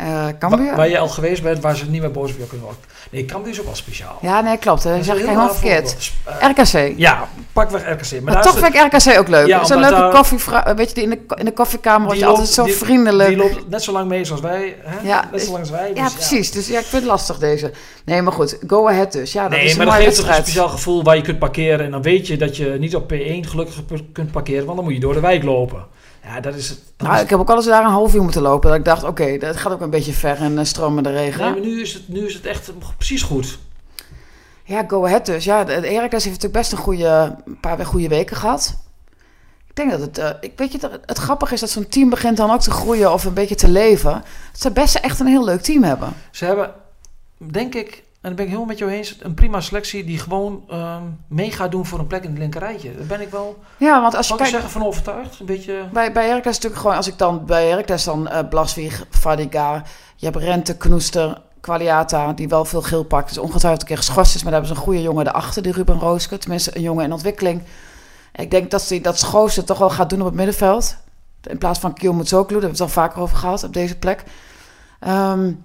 [0.00, 2.66] Uh, Waar, waar je al geweest bent, waar ze niet meer boos op je kunnen
[2.66, 2.82] worden.
[3.12, 4.18] Nee, Cambuur is ook wel speciaal.
[4.20, 4.82] Ja, nee, klopt.
[4.82, 6.12] Dat zeg ik helemaal verkeerd.
[6.28, 6.92] Uh, RKC.
[6.96, 8.22] Ja, pakweg RKC.
[8.22, 9.46] Maar, maar toch vind ik RKC ook leuk.
[9.46, 10.38] Ja, het is een leuke koffie,
[10.76, 13.28] weet je, die in de, in de koffiekamer word je altijd zo die, vriendelijk.
[13.28, 14.76] Die loopt net zo lang mee zoals wij.
[14.80, 15.08] Hè?
[15.08, 15.88] Ja, net zo lang als wij.
[15.88, 16.50] Dus ja, precies.
[16.50, 17.72] Dus ja, ik vind het lastig deze.
[18.04, 18.58] Nee, maar goed.
[18.66, 19.32] Go ahead dus.
[19.32, 21.84] Ja, dat nee, is maar dat geeft een speciaal gevoel waar je kunt parkeren.
[21.84, 24.64] En dan weet je dat je niet op P1 gelukkig kunt parkeren.
[24.64, 25.86] Want dan moet je door de wijk lopen.
[26.24, 26.78] Ja, dat is het.
[26.96, 28.68] Nou, ik heb ook al eens daar een half uur moeten lopen.
[28.68, 31.40] Dat ik dacht, oké, dat gaat ook een beetje ver en uh, stromen de regen.
[31.40, 33.58] Nee, maar nu is het, nu is het echt precies goed.
[34.64, 35.44] Ja, go ahead dus.
[35.44, 38.76] Ja, Erik heeft natuurlijk best een goede, een paar goede weken gehad.
[39.68, 42.10] Ik denk dat het, uh, ik weet je, het, het grappige is dat zo'n team
[42.10, 44.12] begint dan ook te groeien of een beetje te leven.
[44.52, 46.12] Dat ze best echt een heel leuk team hebben.
[46.30, 46.74] Ze hebben,
[47.36, 49.16] denk ik, en dan ben ik helemaal met jou eens.
[49.20, 52.96] Een prima selectie die gewoon um, mee gaat doen voor een plek in het linkerrijtje.
[52.96, 53.62] Daar ben ik wel.
[53.76, 54.50] Ja, want als je kijkt.
[54.52, 55.40] zeggen van overtuigd.
[55.40, 55.84] Een beetje.
[55.92, 56.96] Bij, bij Heracles natuurlijk gewoon.
[56.96, 59.82] Als ik dan bij Heracles dan uh, Blaswieg, Fadiga.
[60.16, 62.32] Je hebt Rente, Knoester, Qualiata.
[62.32, 63.28] Die wel veel geel pakt.
[63.28, 64.42] Dus ongetwijfeld een keer geschorst is.
[64.42, 65.62] Maar daar hebben ze een goede jongen erachter.
[65.62, 66.38] Die Ruben Rooske.
[66.38, 67.62] Tenminste, een jongen in ontwikkeling.
[68.34, 70.96] Ik denk dat, die, dat Schoos toch wel gaat doen op het middenveld.
[71.42, 72.54] In plaats van Kiel Mutsoklu.
[72.54, 74.24] Daar hebben we het al vaker over gehad op deze plek.
[75.08, 75.62] Um,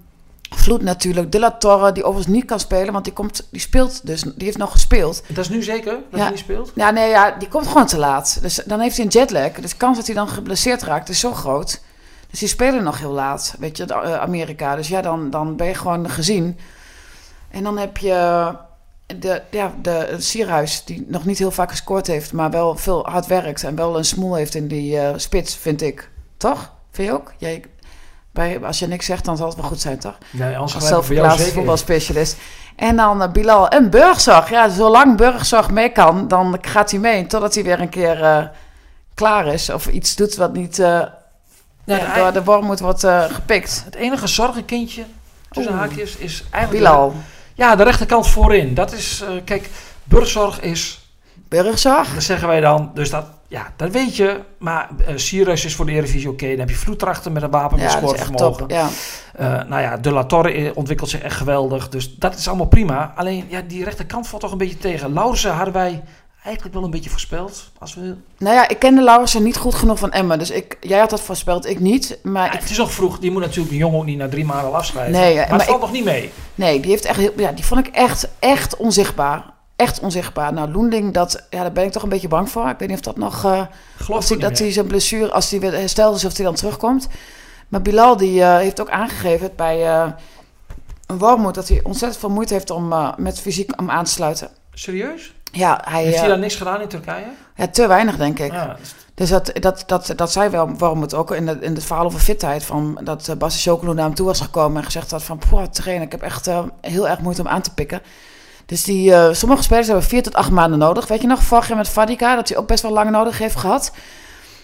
[0.49, 1.31] Vloed natuurlijk.
[1.31, 4.21] De La Torre, die overigens niet kan spelen, want die, komt, die speelt dus.
[4.21, 5.23] Die heeft nog gespeeld.
[5.27, 6.17] Dat is nu zeker dat ja.
[6.19, 6.71] hij niet speelt?
[6.75, 8.37] Ja, nee, ja, die komt gewoon te laat.
[8.41, 9.51] Dus dan heeft hij een jetlag.
[9.51, 11.81] Dus de kans dat hij dan geblesseerd raakt is zo groot.
[12.29, 14.75] Dus die spelen nog heel laat, weet je, Amerika.
[14.75, 16.57] Dus ja, dan, dan ben je gewoon gezien.
[17.49, 18.55] En dan heb je
[19.15, 23.27] de, ja, de Sierhuis, die nog niet heel vaak gescoord heeft, maar wel veel hard
[23.27, 26.09] werkt en wel een smoel heeft in die uh, spits, vind ik.
[26.37, 26.73] Toch?
[26.91, 27.33] Vind je ook?
[27.37, 27.63] Jij,
[28.37, 30.17] bij, als je niks zegt, dan zal het wel goed zijn, toch?
[30.31, 32.37] Nee, als zelfverplaatst voetbalspecialist.
[32.75, 34.49] En dan uh, Bilal en Burgzorg.
[34.49, 37.27] Ja, zolang Burgzorg mee kan, dan gaat hij mee.
[37.27, 38.43] Totdat hij weer een keer uh,
[39.13, 39.69] klaar is.
[39.69, 41.11] Of iets doet wat niet uh, ja,
[41.85, 43.81] ja, door de wormoed wordt gepikt.
[43.85, 45.03] Het enige zorgenkindje
[45.49, 45.81] tussen Oeh.
[45.81, 46.83] haakjes is eigenlijk...
[46.83, 47.11] Bilal.
[47.11, 47.17] De,
[47.53, 48.73] ja, de rechterkant voorin.
[48.73, 49.69] Dat is, kijk,
[50.03, 51.11] Burgzorg is...
[51.33, 52.13] Burgzorg?
[52.13, 52.91] Dat zeggen wij dan.
[52.93, 54.39] Dus dat, ja, dat weet je.
[54.57, 56.43] Maar uh, Sirius is voor de Eredivisie oké.
[56.43, 56.49] Okay.
[56.49, 58.67] Dan heb je vloedtrachten met een wapen met ja, scorevermogen.
[58.67, 58.89] Ja.
[59.39, 61.89] Uh, nou ja, De La Torre ontwikkelt zich echt geweldig.
[61.89, 63.13] Dus dat is allemaal prima.
[63.15, 65.13] Alleen, ja, die rechterkant valt toch een beetje tegen.
[65.13, 66.03] Laurensen hadden wij
[66.43, 67.71] eigenlijk wel een beetje voorspeld.
[67.79, 68.15] Als we...
[68.37, 70.37] Nou ja, ik kende Laurensen niet goed genoeg van Emma.
[70.37, 72.19] Dus ik, jij had dat voorspeld, ik niet.
[72.23, 72.59] Maar ja, ik...
[72.59, 73.19] Het is nog vroeg.
[73.19, 75.13] Die moet natuurlijk een jongen ook niet na drie maanden afschrijven.
[75.13, 75.83] Nee, maar, maar het valt ik...
[75.83, 76.31] nog niet mee.
[76.55, 79.43] Nee, die, heeft echt heel, ja, die vond ik echt, echt onzichtbaar
[79.77, 80.53] echt onzichtbaar.
[80.53, 82.69] Nou, Loending, dat, ja, daar ben ik toch een beetje bang voor.
[82.69, 83.45] Ik weet niet of dat nog...
[83.45, 83.61] Uh,
[83.97, 87.07] Geloof hij, dat hij zijn blessure, als hij weer hersteld is, of hij dan terugkomt.
[87.67, 90.07] Maar Bilal, die uh, heeft ook aangegeven bij uh,
[91.05, 91.55] een warmoed...
[91.55, 94.49] dat hij ontzettend veel moeite heeft om met fysiek om aan te sluiten.
[94.73, 95.33] Serieus?
[95.51, 96.03] Ja, hij...
[96.03, 97.25] Heeft hij daar niks gedaan in Turkije?
[97.55, 98.51] Ja, te weinig, denk ik.
[98.51, 98.77] Ja,
[99.13, 102.05] dus dat, dat, dat, dat zei wel waarom het ook in, de, in het verhaal
[102.05, 102.63] over fitheid.
[102.63, 105.39] Van dat uh, Chocolo naar hem toe was gekomen en gezegd had van...
[105.49, 106.49] Poh, trainer, ik heb echt
[106.81, 108.01] heel erg moeite om aan te pikken.
[108.67, 111.07] Dus die, uh, sommige spelers hebben vier tot acht maanden nodig.
[111.07, 113.55] Weet je nog, vorig jaar met Fadika, dat hij ook best wel lang nodig heeft
[113.55, 113.91] gehad.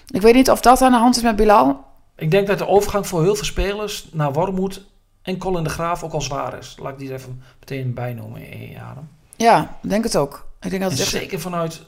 [0.07, 1.85] Ik weet niet of dat aan de hand is met Bilal.
[2.15, 4.85] Ik denk dat de overgang voor heel veel spelers naar Wormoed
[5.21, 6.75] en Colin de Graaf ook al zwaar is.
[6.81, 9.09] Laat ik die even meteen bijnoemen in je adem.
[9.35, 10.47] Ja, ik denk het ook.
[10.61, 11.09] Ik denk dat het echt...
[11.09, 11.81] zeker vanuit...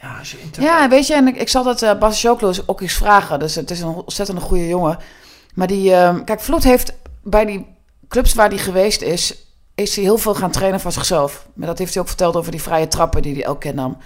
[0.00, 2.80] Ja, als je ja, weet je, en ik, ik zal dat uh, Bas Joklo ook
[2.80, 3.38] eens vragen.
[3.38, 4.98] Dus het is een ontzettend goede jongen.
[5.54, 5.90] Maar die...
[5.90, 7.66] Uh, kijk, Vloed heeft bij die
[8.08, 9.43] clubs waar hij geweest is
[9.74, 11.46] is hij heel veel gaan trainen voor zichzelf.
[11.54, 13.96] Maar dat heeft hij ook verteld over die vrije trappen die hij elke keer nam.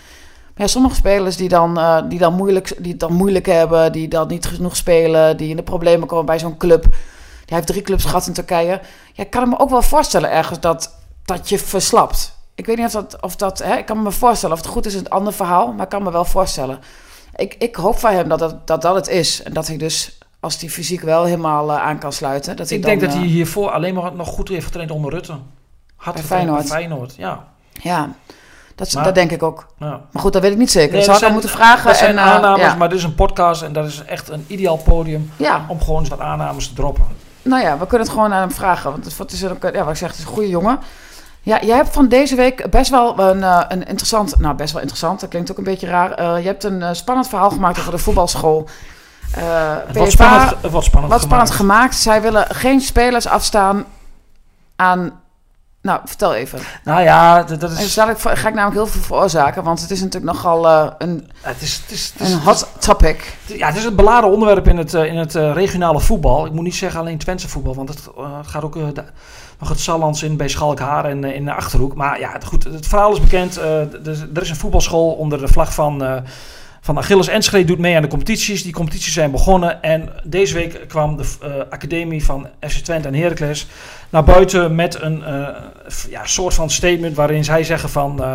[0.59, 3.92] Maar ja, sommige spelers die, dan, uh, die, dan moeilijk, die het dan moeilijk hebben,
[3.92, 6.83] die dan niet genoeg spelen, die in de problemen komen bij zo'n club.
[6.83, 8.81] Hij heeft drie clubs gehad in Turkije.
[9.12, 12.37] Ja, ik kan me ook wel voorstellen ergens dat, dat je verslapt.
[12.54, 14.57] Ik weet niet of dat, of dat hè, ik kan me voorstellen.
[14.57, 16.78] Of het goed is, is een ander verhaal, maar ik kan me wel voorstellen.
[17.37, 19.42] Ik, ik hoop van hem dat dat, dat dat het is.
[19.42, 22.57] En dat hij dus, als hij fysiek wel helemaal uh, aan kan sluiten.
[22.57, 25.12] Dat ik hij denk dan, dat hij hiervoor alleen maar nog goed heeft getraind onder
[25.12, 25.38] Rutte.
[25.98, 26.66] Had bij Feyenoord.
[26.66, 27.44] Feyenoord, ja.
[27.72, 28.08] Ja,
[28.74, 29.66] dat, maar, dat denk ik ook.
[29.78, 30.00] Ja.
[30.11, 30.92] Maar goed, dat weet ik niet zeker.
[30.92, 31.87] Nee, zou ik moeten vragen.
[31.87, 32.74] Dat zijn en, aannames, ja.
[32.74, 35.64] maar dit is een podcast en dat is echt een ideaal podium ja.
[35.68, 37.04] om gewoon eens wat aannames te droppen.
[37.42, 38.90] Nou ja, we kunnen het gewoon aan hem vragen.
[38.90, 40.78] Want het is, ook, ja, wat ik zeg, het is een goede jongen.
[41.42, 44.38] Ja, jij hebt van deze week best wel een, uh, een interessant...
[44.38, 45.20] Nou, best wel interessant.
[45.20, 46.20] Dat klinkt ook een beetje raar.
[46.20, 48.68] Uh, je hebt een spannend verhaal gemaakt over de voetbalschool.
[49.38, 51.94] Uh, wat, spannend, wat spannend wat spannend gemaakt.
[51.94, 53.84] Zij willen geen spelers afstaan
[54.76, 55.20] aan
[55.88, 56.59] nou, vertel even.
[56.85, 57.77] Nou ja, dat, is...
[57.77, 60.90] En dus dadelijk ga ik namelijk heel veel veroorzaken, want het is natuurlijk nogal uh,
[60.98, 63.37] een, het is, het is, het is, een hot topic.
[63.46, 66.46] Ja, het is een beladen onderwerp in het, uh, in het uh, regionale voetbal.
[66.46, 68.09] Ik moet niet zeggen alleen Twentse voetbal, want het
[68.42, 69.05] gaat ook de,
[69.59, 71.94] nog het Sallands in bij Schalkhaar en in de Achterhoek.
[71.94, 73.57] Maar ja, goed, het verhaal is bekend.
[73.57, 76.22] er is een voetbalschool onder de vlag van
[76.88, 78.62] van Achilles Enschede doet mee aan de competities.
[78.62, 79.83] Die competities zijn begonnen.
[79.83, 83.66] En deze week kwam de uh, academie van FC Twente en Heracles
[84.11, 85.48] naar buiten met een uh,
[86.11, 88.35] ja, soort van statement waarin zij zeggen van uh,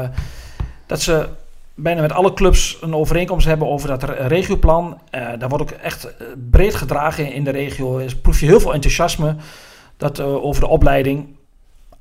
[0.86, 1.28] dat ze
[1.74, 5.02] bijna met alle clubs een overeenkomst hebben over dat regioplan.
[5.12, 6.08] daar wordt ook echt
[6.52, 8.00] breed gedragen in de regio.
[8.00, 9.36] Er proef je heel veel enthousiasme
[9.98, 11.28] dat, over de opleiding.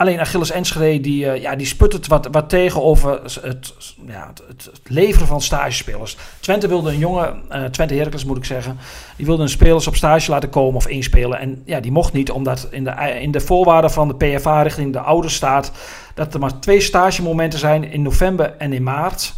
[0.02, 3.74] Alleen Achilles Enschede die, uh, ja, die sputtert wat, wat tegen over het,
[4.06, 6.16] ja, het, het, leveren van stagespelers.
[6.40, 8.78] Twente wilde een jonge, uh, Twente Heracles moet ik zeggen,
[9.16, 11.38] die wilde een spelers op stage laten komen of inspelen.
[11.38, 14.92] En ja, die mocht niet, omdat in de, in de voorwaarden van de PFA richting
[14.92, 15.72] de ouders staat
[16.14, 19.34] dat er maar twee stagemomenten zijn in november en in maart.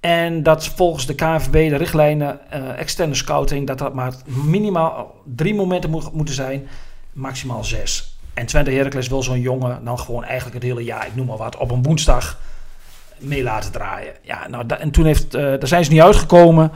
[0.00, 5.54] En dat volgens de KNVB, de richtlijnen, uh, externe scouting, dat dat maar minimaal drie
[5.54, 6.68] momenten moet, moeten zijn,
[7.12, 8.15] maximaal zes.
[8.36, 11.36] En Twente Heracles wil zo'n jongen dan gewoon eigenlijk het hele jaar, ik noem maar
[11.36, 12.38] wat, op een woensdag
[13.18, 14.12] mee laten draaien.
[14.22, 16.72] Ja, nou, en toen heeft, uh, daar zijn ze niet uitgekomen.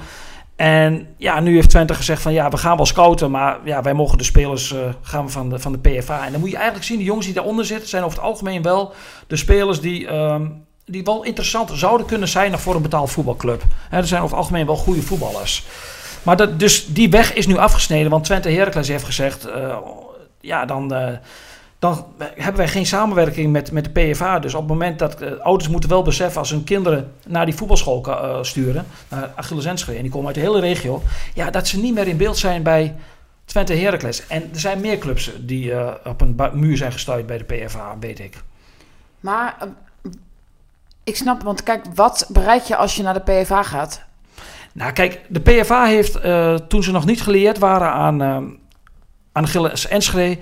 [0.56, 3.94] En ja, nu heeft Twente gezegd van ja, we gaan wel scouten, maar ja, wij
[3.94, 6.24] mogen de spelers uh, gaan van de, van de PFA.
[6.24, 8.62] En dan moet je eigenlijk zien, de jongens die daaronder zitten, zijn over het algemeen
[8.62, 8.92] wel
[9.26, 13.62] de spelers die, um, die wel interessant zouden kunnen zijn voor een betaald voetbalclub.
[13.90, 15.66] Er zijn over het algemeen wel goede voetballers.
[16.22, 19.76] Maar dat, dus die weg is nu afgesneden, want Twente Heracles heeft gezegd, uh,
[20.40, 20.92] ja, dan
[21.80, 24.38] dan hebben wij geen samenwerking met, met de PFA.
[24.38, 27.54] Dus op het moment dat uh, ouders moeten wel beseffen als hun kinderen naar die
[27.54, 31.02] voetbalschool uh, sturen, naar Achilles Enschede, en die komen uit de hele regio,
[31.34, 32.96] ja, dat ze niet meer in beeld zijn bij
[33.44, 34.26] Twente Heracles.
[34.26, 37.96] En er zijn meer clubs die uh, op een muur zijn gestuurd bij de PFA,
[38.00, 38.42] weet ik.
[39.20, 39.56] Maar
[41.04, 44.02] ik snap, want kijk, wat bereik je als je naar de PFA gaat?
[44.72, 46.12] Nou, kijk, de PFA heeft
[46.68, 48.58] toen ze nog niet geleerd waren aan, aan
[49.32, 50.38] Achilles Enschede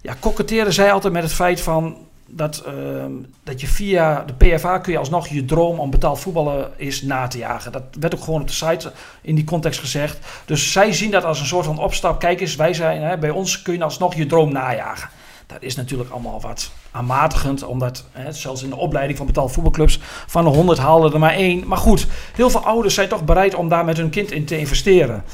[0.00, 3.04] ja, koketteren zij altijd met het feit van dat, uh,
[3.42, 7.28] dat je via de PFA kun je alsnog je droom om betaald voetballen is na
[7.28, 7.72] te jagen.
[7.72, 10.18] Dat werd ook gewoon op de site in die context gezegd.
[10.44, 12.20] Dus zij zien dat als een soort van opstap.
[12.20, 15.10] Kijk eens, wij zijn, hè, bij ons kun je alsnog je droom najagen.
[15.46, 20.00] Dat is natuurlijk allemaal wat aanmatigend, omdat hè, zelfs in de opleiding van betaald voetbalclubs
[20.26, 21.66] van de 100 haalden er maar één.
[21.66, 24.58] Maar goed, heel veel ouders zijn toch bereid om daar met hun kind in te
[24.58, 25.24] investeren.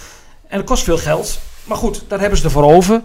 [0.49, 1.39] En dat kost veel geld.
[1.65, 3.03] Maar goed, daar hebben ze ervoor over.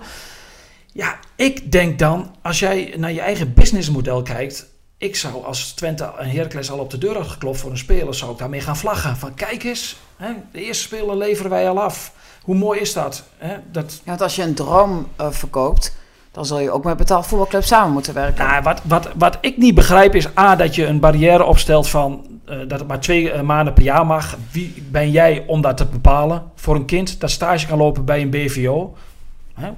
[0.94, 4.66] Ja, ik denk dan, als jij naar je eigen businessmodel kijkt.
[4.98, 8.16] Ik zou als Twente en Heracles al op de deur had geklopt voor een speler,
[8.16, 9.18] zou ik daarmee gaan vlaggen.
[9.18, 12.14] Van kijk eens, hè, de eerste speler leveren wij al af.
[12.42, 13.24] Hoe mooi is dat?
[13.38, 13.56] Hè?
[13.72, 13.94] dat...
[13.94, 15.96] Ja, want als je een droom uh, verkoopt,
[16.32, 18.46] dan zul je ook met betaald voetbalclub samen moeten werken.
[18.46, 22.26] Nou, wat, wat, wat ik niet begrijp is A, dat je een barrière opstelt van
[22.50, 24.38] uh, dat het maar twee uh, maanden per jaar mag.
[24.52, 26.52] Wie ben jij om dat te bepalen?
[26.56, 28.96] Voor een kind dat stage kan lopen bij een BVO.
[29.54, 29.70] Hè?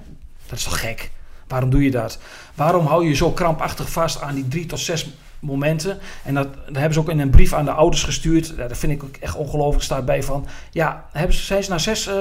[0.48, 1.12] Dat is toch gek?
[1.54, 2.18] Waarom doe je dat?
[2.56, 6.00] Waarom hou je zo krampachtig vast aan die drie tot zes momenten?
[6.24, 8.54] En dat, dat hebben ze ook in een brief aan de ouders gestuurd.
[8.58, 9.84] Ja, dat vind ik ook echt ongelooflijk.
[9.84, 12.16] Staat bij van, ja, hebben ze, zijn ze na zes, uh,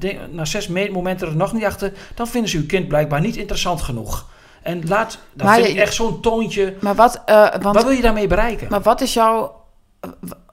[0.00, 3.36] uh, na zes momenten er nog niet achter, dan vinden ze uw kind blijkbaar niet
[3.36, 4.26] interessant genoeg.
[4.62, 6.76] En laat, dat maar vind ik echt zo'n toontje.
[6.80, 8.66] Maar wat, uh, want, wat wil je daarmee bereiken?
[8.70, 9.64] Maar wat is jouw,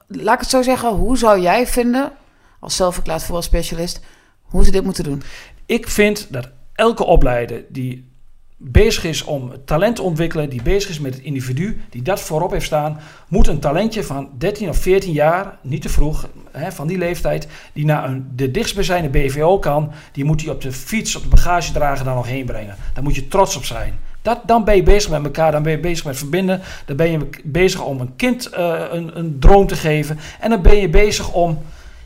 [0.06, 2.12] laat ik het zo zeggen, hoe zou jij vinden,
[2.60, 4.00] als zelfverklaard voetbalspecialist,
[4.42, 5.22] hoe ze dit moeten doen?
[5.66, 8.12] Ik vind dat elke opleider die
[8.56, 12.50] bezig is om talent te ontwikkelen, die bezig is met het individu, die dat voorop
[12.50, 16.86] heeft staan, moet een talentje van 13 of 14 jaar, niet te vroeg, hè, van
[16.86, 21.16] die leeftijd, die naar een, de dichtstbijzijnde BVO kan, die moet hij op de fiets,
[21.16, 22.76] op de bagagedrager daar nog heen brengen.
[22.94, 23.98] Daar moet je trots op zijn.
[24.22, 27.10] Dat, dan ben je bezig met elkaar, dan ben je bezig met verbinden, dan ben
[27.10, 30.88] je bezig om een kind uh, een, een droom te geven en dan ben je
[30.88, 31.58] bezig om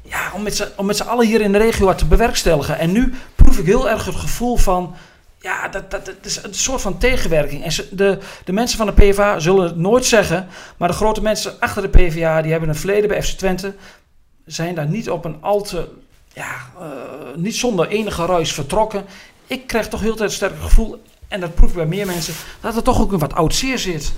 [0.02, 0.32] ja,
[0.76, 2.78] om met z'n allen hier in de regio wat te bewerkstelligen.
[2.78, 3.14] En nu
[3.58, 4.94] ik heel erg het gevoel van.
[5.40, 7.64] Ja, dat, dat, dat is een soort van tegenwerking.
[7.64, 10.48] En de, de mensen van de PvA zullen het nooit zeggen.
[10.76, 13.74] Maar de grote mensen achter de PvA, die hebben een verleden bij FC Twente.
[14.44, 15.88] Zijn daar niet op een al te.
[16.32, 16.86] Ja, uh,
[17.36, 19.04] niet zonder enige ruis vertrokken.
[19.46, 21.02] Ik krijg toch heel tijd een sterk gevoel.
[21.28, 22.34] En dat proef ik bij meer mensen.
[22.60, 24.12] Dat er toch ook een wat oud zeer zit.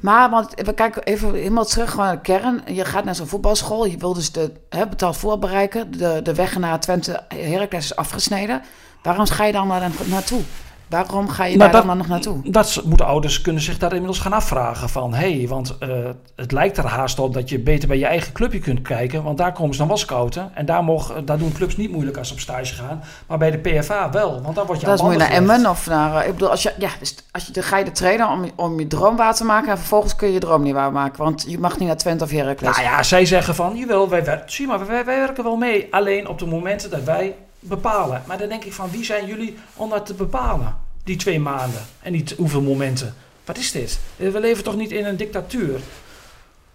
[0.00, 2.62] Maar want we kijken even helemaal terug naar de kern.
[2.66, 3.84] Je gaat naar zo'n voetbalschool.
[3.84, 5.90] Je wil dus de hè, betaald voetbal bereiken.
[5.98, 8.62] De, de weg naar Twente Heracles is afgesneden.
[9.02, 10.42] Waarom ga je dan daar naartoe?
[10.90, 12.50] Waarom ga je nou, daar dan nog naartoe?
[12.50, 15.14] Dat moeten ouders kunnen zich daar inmiddels gaan afvragen van...
[15.14, 15.88] hé, hey, want uh,
[16.36, 19.22] het lijkt er haast op dat je beter bij je eigen clubje kunt kijken...
[19.22, 20.50] want daar komen ze dan wel scouten.
[20.54, 23.02] En daar, mogen, daar doen clubs niet moeilijk als ze op stage gaan.
[23.26, 25.66] Maar bij de PFA wel, want dan word je Dat is moet je naar Emmen
[25.66, 26.26] of naar...
[26.26, 28.78] Ik bedoel, als je, ja, dus als je, dan ga je de trainen om, om
[28.78, 29.70] je droom waar te maken...
[29.70, 31.22] en vervolgens kun je je droom niet waar maken.
[31.22, 32.76] Want je mag niet naar Twente of Heracles.
[32.76, 35.86] Nou ja, zij zeggen van, jawel, wij, zie maar, wij, wij werken wel mee.
[35.90, 38.22] Alleen op de momenten dat wij bepalen.
[38.26, 40.76] Maar dan denk ik van, wie zijn jullie om dat te bepalen?
[41.04, 43.14] Die twee maanden en niet hoeveel momenten.
[43.44, 43.98] Wat is dit?
[44.16, 45.80] We leven toch niet in een dictatuur?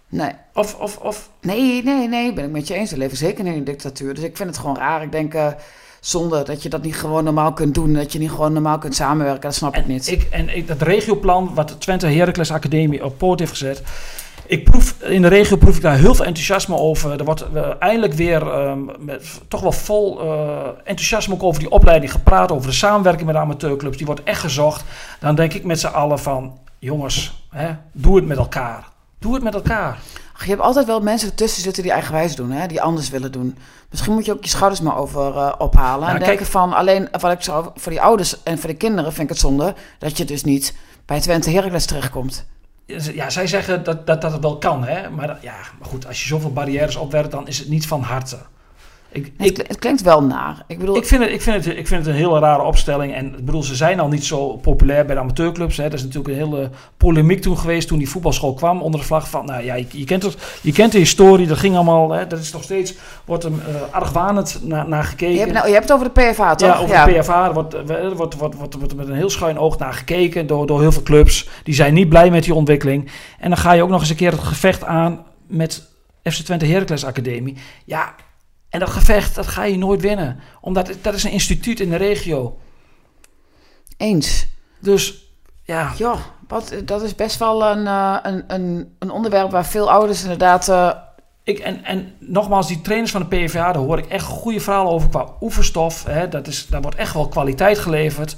[0.08, 0.30] Nee.
[0.54, 1.30] Of, of, of...
[1.40, 2.90] Nee, nee, nee, ben ik met je eens.
[2.90, 4.14] We leven zeker in een dictatuur.
[4.14, 5.02] Dus ik vind het gewoon raar.
[5.02, 5.46] Ik denk, uh,
[6.00, 7.92] zonde dat je dat niet gewoon normaal kunt doen.
[7.92, 9.42] Dat je niet gewoon normaal kunt samenwerken.
[9.42, 10.10] Dat snap en ik niet.
[10.10, 13.82] Ik, en ik, dat regioplan wat Twente Heracles Academie op poort heeft gezet...
[14.46, 17.18] Ik proef, in de regio proef ik daar heel veel enthousiasme over.
[17.18, 21.70] Er wordt uh, eindelijk weer um, met, toch wel vol uh, enthousiasme ook over die
[21.70, 22.52] opleiding gepraat.
[22.52, 23.96] Over de samenwerking met amateurclubs.
[23.96, 24.84] Die wordt echt gezocht.
[25.20, 26.58] Dan denk ik met z'n allen van...
[26.78, 28.88] Jongens, hè, doe het met elkaar.
[29.18, 29.98] Doe het met elkaar.
[30.34, 32.66] Ach, je hebt altijd wel mensen ertussen zitten die eigenwijs doen, hè?
[32.66, 33.56] die anders willen doen.
[33.90, 36.00] Misschien moet je ook je schouders maar over uh, ophalen.
[36.00, 38.76] Nou, en denken kijk, van alleen wat ik zou voor die ouders en voor de
[38.76, 42.46] kinderen vind ik het zonde dat je dus niet bij Twente Heracles terechtkomt.
[42.86, 45.10] Ja, zij zeggen dat, dat, dat het wel kan, hè?
[45.10, 48.38] Maar ja, maar goed, als je zoveel barrières opwerpt, dan is het niet van harte.
[49.16, 50.64] Ik, ik, het klinkt wel naar.
[50.66, 50.96] Ik, bedoel...
[50.96, 53.14] ik, vind het, ik, vind het, ik vind het een hele rare opstelling.
[53.14, 55.76] En ik bedoel, ze zijn al niet zo populair bij de amateurclubs.
[55.76, 55.84] Hè.
[55.84, 59.28] Er is natuurlijk een hele polemiek toen geweest toen die voetbalschool kwam onder de vlag
[59.28, 59.46] van...
[59.46, 62.10] Nou ja, je, je kent, het, je kent de historie, dat ging allemaal...
[62.10, 63.56] Hè, dat is nog steeds, wordt er uh,
[63.90, 65.34] argwanend naar, naar gekeken.
[65.34, 66.68] Je hebt, nou, je hebt het over de PFA, toch?
[66.68, 67.04] Ja, over ja.
[67.04, 67.46] de PFA.
[67.46, 70.66] Er wordt, er wordt, wordt, wordt, wordt met een heel schuin oog naar gekeken door,
[70.66, 71.48] door heel veel clubs.
[71.64, 73.10] Die zijn niet blij met die ontwikkeling.
[73.38, 76.66] En dan ga je ook nog eens een keer het gevecht aan met FC Twente
[76.66, 77.56] Heracles Academie.
[77.84, 78.14] Ja,
[78.76, 80.40] en dat gevecht, dat ga je nooit winnen.
[80.60, 82.58] Omdat dat is een instituut in de regio.
[83.96, 84.46] Eens.
[84.78, 85.30] Dus
[85.64, 85.92] ja.
[85.96, 86.16] Ja,
[86.48, 90.68] wat, dat is best wel een, uh, een, een, een, onderwerp waar veel ouders inderdaad.
[90.68, 90.90] Uh...
[91.42, 94.92] Ik, en, en nogmaals, die trainers van de PVA, daar hoor ik echt goede verhalen
[94.92, 96.04] over qua oefenstof.
[96.04, 98.36] Hè, dat is, daar wordt echt wel kwaliteit geleverd.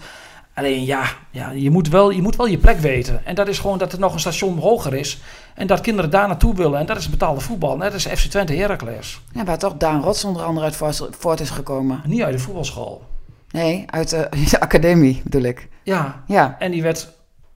[0.59, 3.27] Alleen ja, ja je, moet wel, je moet wel je plek weten.
[3.27, 5.19] En dat is gewoon dat er nog een station hoger is.
[5.55, 6.79] En dat kinderen daar naartoe willen.
[6.79, 7.77] En dat is betaalde voetbal.
[7.77, 9.21] Net als FC Twente Heracles.
[9.33, 12.03] Ja, waar toch Daan Rots onder andere uit voort is gekomen.
[12.07, 13.03] Niet uit de voetbalschool.
[13.51, 15.69] Nee, uit de, de academie bedoel ik.
[15.83, 16.23] Ja.
[16.27, 17.13] ja, en die werd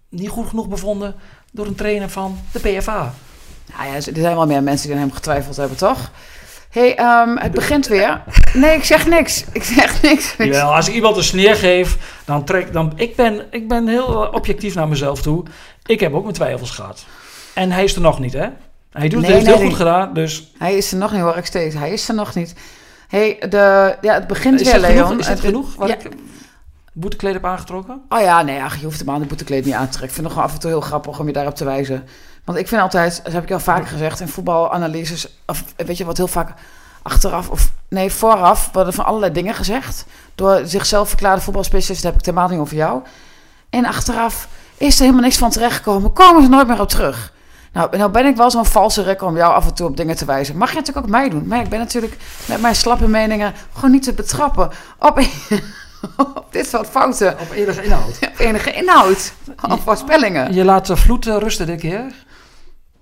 [0.08, 1.14] niet goed genoeg bevonden
[1.52, 3.14] door een trainer van de PFA.
[3.76, 6.10] Nou ja, er zijn wel meer mensen die aan hem getwijfeld hebben, toch?
[6.72, 8.22] Hey, um, het begint weer.
[8.52, 9.44] Nee, ik zeg niks.
[9.52, 10.38] Ik zeg niks.
[10.60, 12.92] Als iemand een sneer geeft, dan trek dan.
[12.96, 15.44] Ik ben, ik ben heel objectief naar mezelf toe.
[15.86, 17.04] Ik heb ook mijn twijfels gehad.
[17.54, 18.48] En hij is er nog niet, hè?
[18.92, 20.52] Hij doet het heel goed gedaan, dus...
[20.58, 21.74] Hij is er nog niet, hoor ik steeds.
[21.74, 22.54] Hij is er nog niet.
[23.08, 25.06] hey, de, ja, het begint is weer, Leon.
[25.06, 25.20] Genoeg?
[25.20, 25.74] Is het, genoeg?
[25.74, 25.94] Wat ja.
[25.94, 26.08] ik
[26.92, 28.02] boetekleed heb aangetrokken?
[28.08, 30.08] Oh ja, nee, ach, je hoeft hem aan de boetekleed niet aan te trekken.
[30.08, 32.04] Ik vind het nog af en toe heel grappig om je daarop te wijzen.
[32.44, 35.28] Want ik vind altijd, dat heb ik al vaker gezegd, in voetbalanalyses...
[35.46, 36.54] Of weet je wat heel vaak
[37.02, 40.04] achteraf, of nee, vooraf worden van allerlei dingen gezegd.
[40.34, 43.02] Door zichzelf verklaarde voetbalspecialisten, heb ik helemaal niet over jou.
[43.70, 46.12] En achteraf is er helemaal niks van terechtgekomen.
[46.12, 47.32] Komen ze nooit meer op terug.
[47.72, 50.16] Nou, nou ben ik wel zo'n valse rekker om jou af en toe op dingen
[50.16, 50.56] te wijzen.
[50.56, 51.46] Mag je natuurlijk ook mij doen.
[51.46, 55.18] Maar ik ben natuurlijk met mijn slappe meningen gewoon niet te betrappen op,
[56.36, 57.40] op dit soort fouten.
[57.40, 58.18] Op enige inhoud.
[58.32, 59.32] Op enige inhoud.
[59.70, 60.54] Op voorspellingen.
[60.54, 62.21] Je laat de vloed rusten dit keer?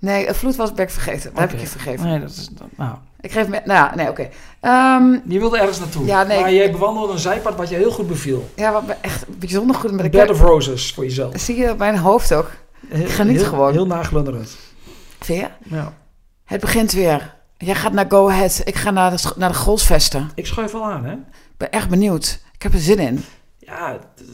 [0.01, 1.31] Nee, de vloed was ik vergeten.
[1.31, 2.07] Dat heb ik je vergeven.
[2.07, 2.49] Nee, dat is...
[2.77, 2.95] Nou.
[3.21, 3.61] Ik geef me...
[3.65, 4.31] Nou nee, oké.
[4.61, 4.97] Okay.
[4.97, 6.07] Um, ehm, je wilde ergens naartoe.
[6.07, 8.51] Ja, nee, maar jij bewandelde een zijpad wat je heel goed beviel.
[8.57, 9.91] Ja, wat me echt bijzonder goed...
[9.91, 11.33] Met Bed of Roses voor jezelf.
[11.41, 12.51] Zie je op mijn hoofd ook.
[12.89, 13.73] Ik geniet heel, gewoon.
[13.73, 14.57] Heel naglunderend.
[15.21, 15.75] Vind je?
[15.75, 15.93] Ja.
[16.45, 17.35] Het begint weer.
[17.59, 18.61] Jij gaat naar Go Ahead.
[18.65, 20.31] Ik ga naar de, naar de Golfsvesten.
[20.35, 21.13] Ik schuif al aan, hè?
[21.13, 22.41] Ik ben echt benieuwd.
[22.55, 23.25] Ik heb er zin in.
[23.59, 24.33] Ja, 26.000,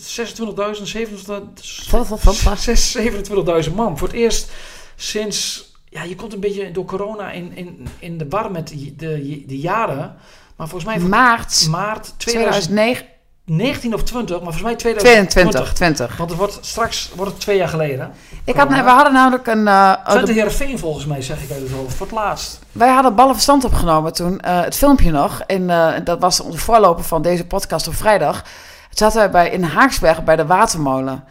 [3.69, 3.99] 27.000 man.
[3.99, 4.51] Voor het eerst
[4.97, 8.95] sinds ja, je komt een beetje door corona in, in, in de war met de,
[8.97, 10.17] de, de jaren.
[10.57, 11.09] Maar volgens mij...
[11.09, 13.07] Maart, maart 2009.
[13.45, 15.53] 19 of 20, maar volgens mij 2020.
[15.53, 16.17] 20, 20.
[16.17, 18.13] Want het wordt straks wordt het twee jaar geleden.
[18.45, 19.67] Ik had, we hadden namelijk een...
[19.67, 22.59] Uh, Twente Heerenveen volgens mij, zeg ik uit het hoofd, voor het laatst.
[22.73, 25.41] Wij hadden ballenverstand opgenomen toen, uh, het filmpje nog.
[25.41, 28.45] En uh, dat was onze voorloper van deze podcast op vrijdag.
[28.89, 31.25] Het zaten wij bij, in Haaksberg bij de Watermolen.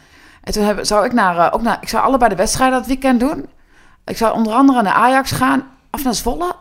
[0.44, 1.78] En toen heb, zou ik naar, ook naar...
[1.82, 3.46] Ik zou allebei de wedstrijden dat weekend doen.
[4.06, 6.56] Ik zou onder andere naar Ajax gaan, of naar Zwolle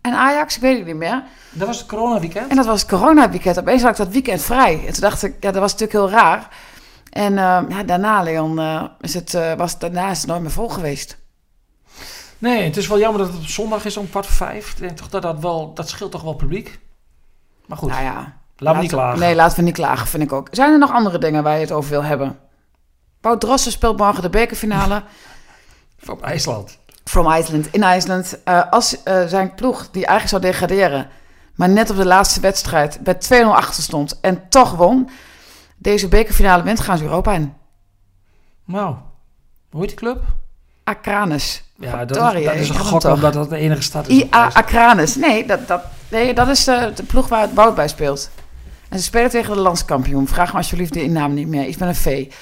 [0.00, 1.22] en Ajax, ik weet het niet meer.
[1.50, 2.50] Dat was het corona-weekend?
[2.50, 3.58] En dat was het corona-weekend.
[3.58, 4.86] Opeens had ik dat weekend vrij.
[4.86, 6.48] En toen dacht ik, ja, dat was natuurlijk heel raar.
[7.10, 10.50] En uh, ja, daarna, Leon, uh, is het, uh, was, daarna is het nooit meer
[10.50, 11.18] vol geweest.
[12.38, 14.70] Nee, het is wel jammer dat het op zondag is om kwart voor vijf.
[14.70, 16.78] Ik denk toch dat dat wel, dat scheelt toch wel publiek.
[17.66, 19.18] Maar goed, nou ja, laten, laten we niet klagen.
[19.18, 20.48] Nee, laten we niet klagen, vind ik ook.
[20.50, 22.38] Zijn er nog andere dingen waar je het over wil hebben?
[23.20, 25.02] Wout Drossen speelt morgen de bekerfinale.
[25.98, 26.78] Van IJsland.
[27.04, 28.38] From Iceland, in IJsland.
[28.44, 31.08] Uh, als uh, zijn ploeg, die eigenlijk zou degraderen,
[31.54, 35.10] maar net op de laatste wedstrijd bij 2-0 achter stond en toch won,
[35.76, 37.54] deze bekerfinale wint, gaan ze Europa in.
[38.64, 38.94] Nou,
[39.70, 40.22] hoe heet die club?
[40.84, 41.64] Acranus.
[41.76, 44.16] Ja, dat is, dat is een gok omdat dat de enige stad is.
[44.16, 45.16] IA Acranus.
[45.16, 48.30] Nee, dat, dat, nee, dat is de, de ploeg waar het Wout bij speelt.
[48.88, 50.28] En ze spelen tegen de landskampioen.
[50.28, 51.66] Vraag me alsjeblieft de naam niet meer.
[51.66, 52.32] Iets met een V.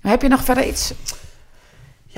[0.00, 0.92] heb je nog verder iets?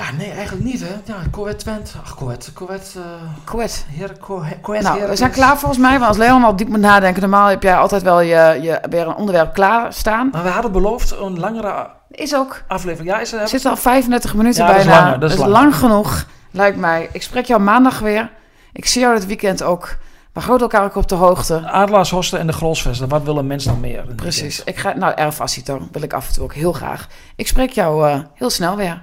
[0.03, 0.94] Ja, nee, eigenlijk niet, hè.
[1.05, 1.92] Ja, Coët Twente.
[2.05, 2.50] Ach, Coët.
[2.55, 2.94] Coët.
[2.96, 3.03] Uh,
[3.44, 3.84] Coët.
[3.88, 4.18] Heer,
[4.62, 4.82] Coët.
[4.82, 5.92] Nou, we zijn klaar volgens mij.
[5.92, 9.07] Want als Leon al diep moet nadenken, normaal heb jij altijd wel je, je, weer
[9.07, 10.28] een onderwerp klaar staan.
[10.32, 12.62] Maar we hadden beloofd een langere is ook.
[12.68, 13.11] aflevering.
[13.11, 13.48] Ja, is er...
[13.48, 14.84] Zit al 35 minuten ja, bijna.
[14.84, 17.09] Dat is, langer, dat is, lang genoeg, lijkt mij.
[17.12, 18.30] Ik spreek jou maandag weer.
[18.72, 19.96] Ik zie jou dit weekend ook.
[20.32, 21.68] We houden elkaar ook op de hoogte.
[21.68, 23.09] Adelaars Hosten en de Grolsvesten.
[23.09, 24.05] Wat willen mensen nog meer?
[24.16, 24.64] Precies.
[24.64, 27.09] Ik ga, nou, Erfasito wil ik af en toe ook heel graag.
[27.36, 29.03] Ik spreek jou uh, heel snel weer.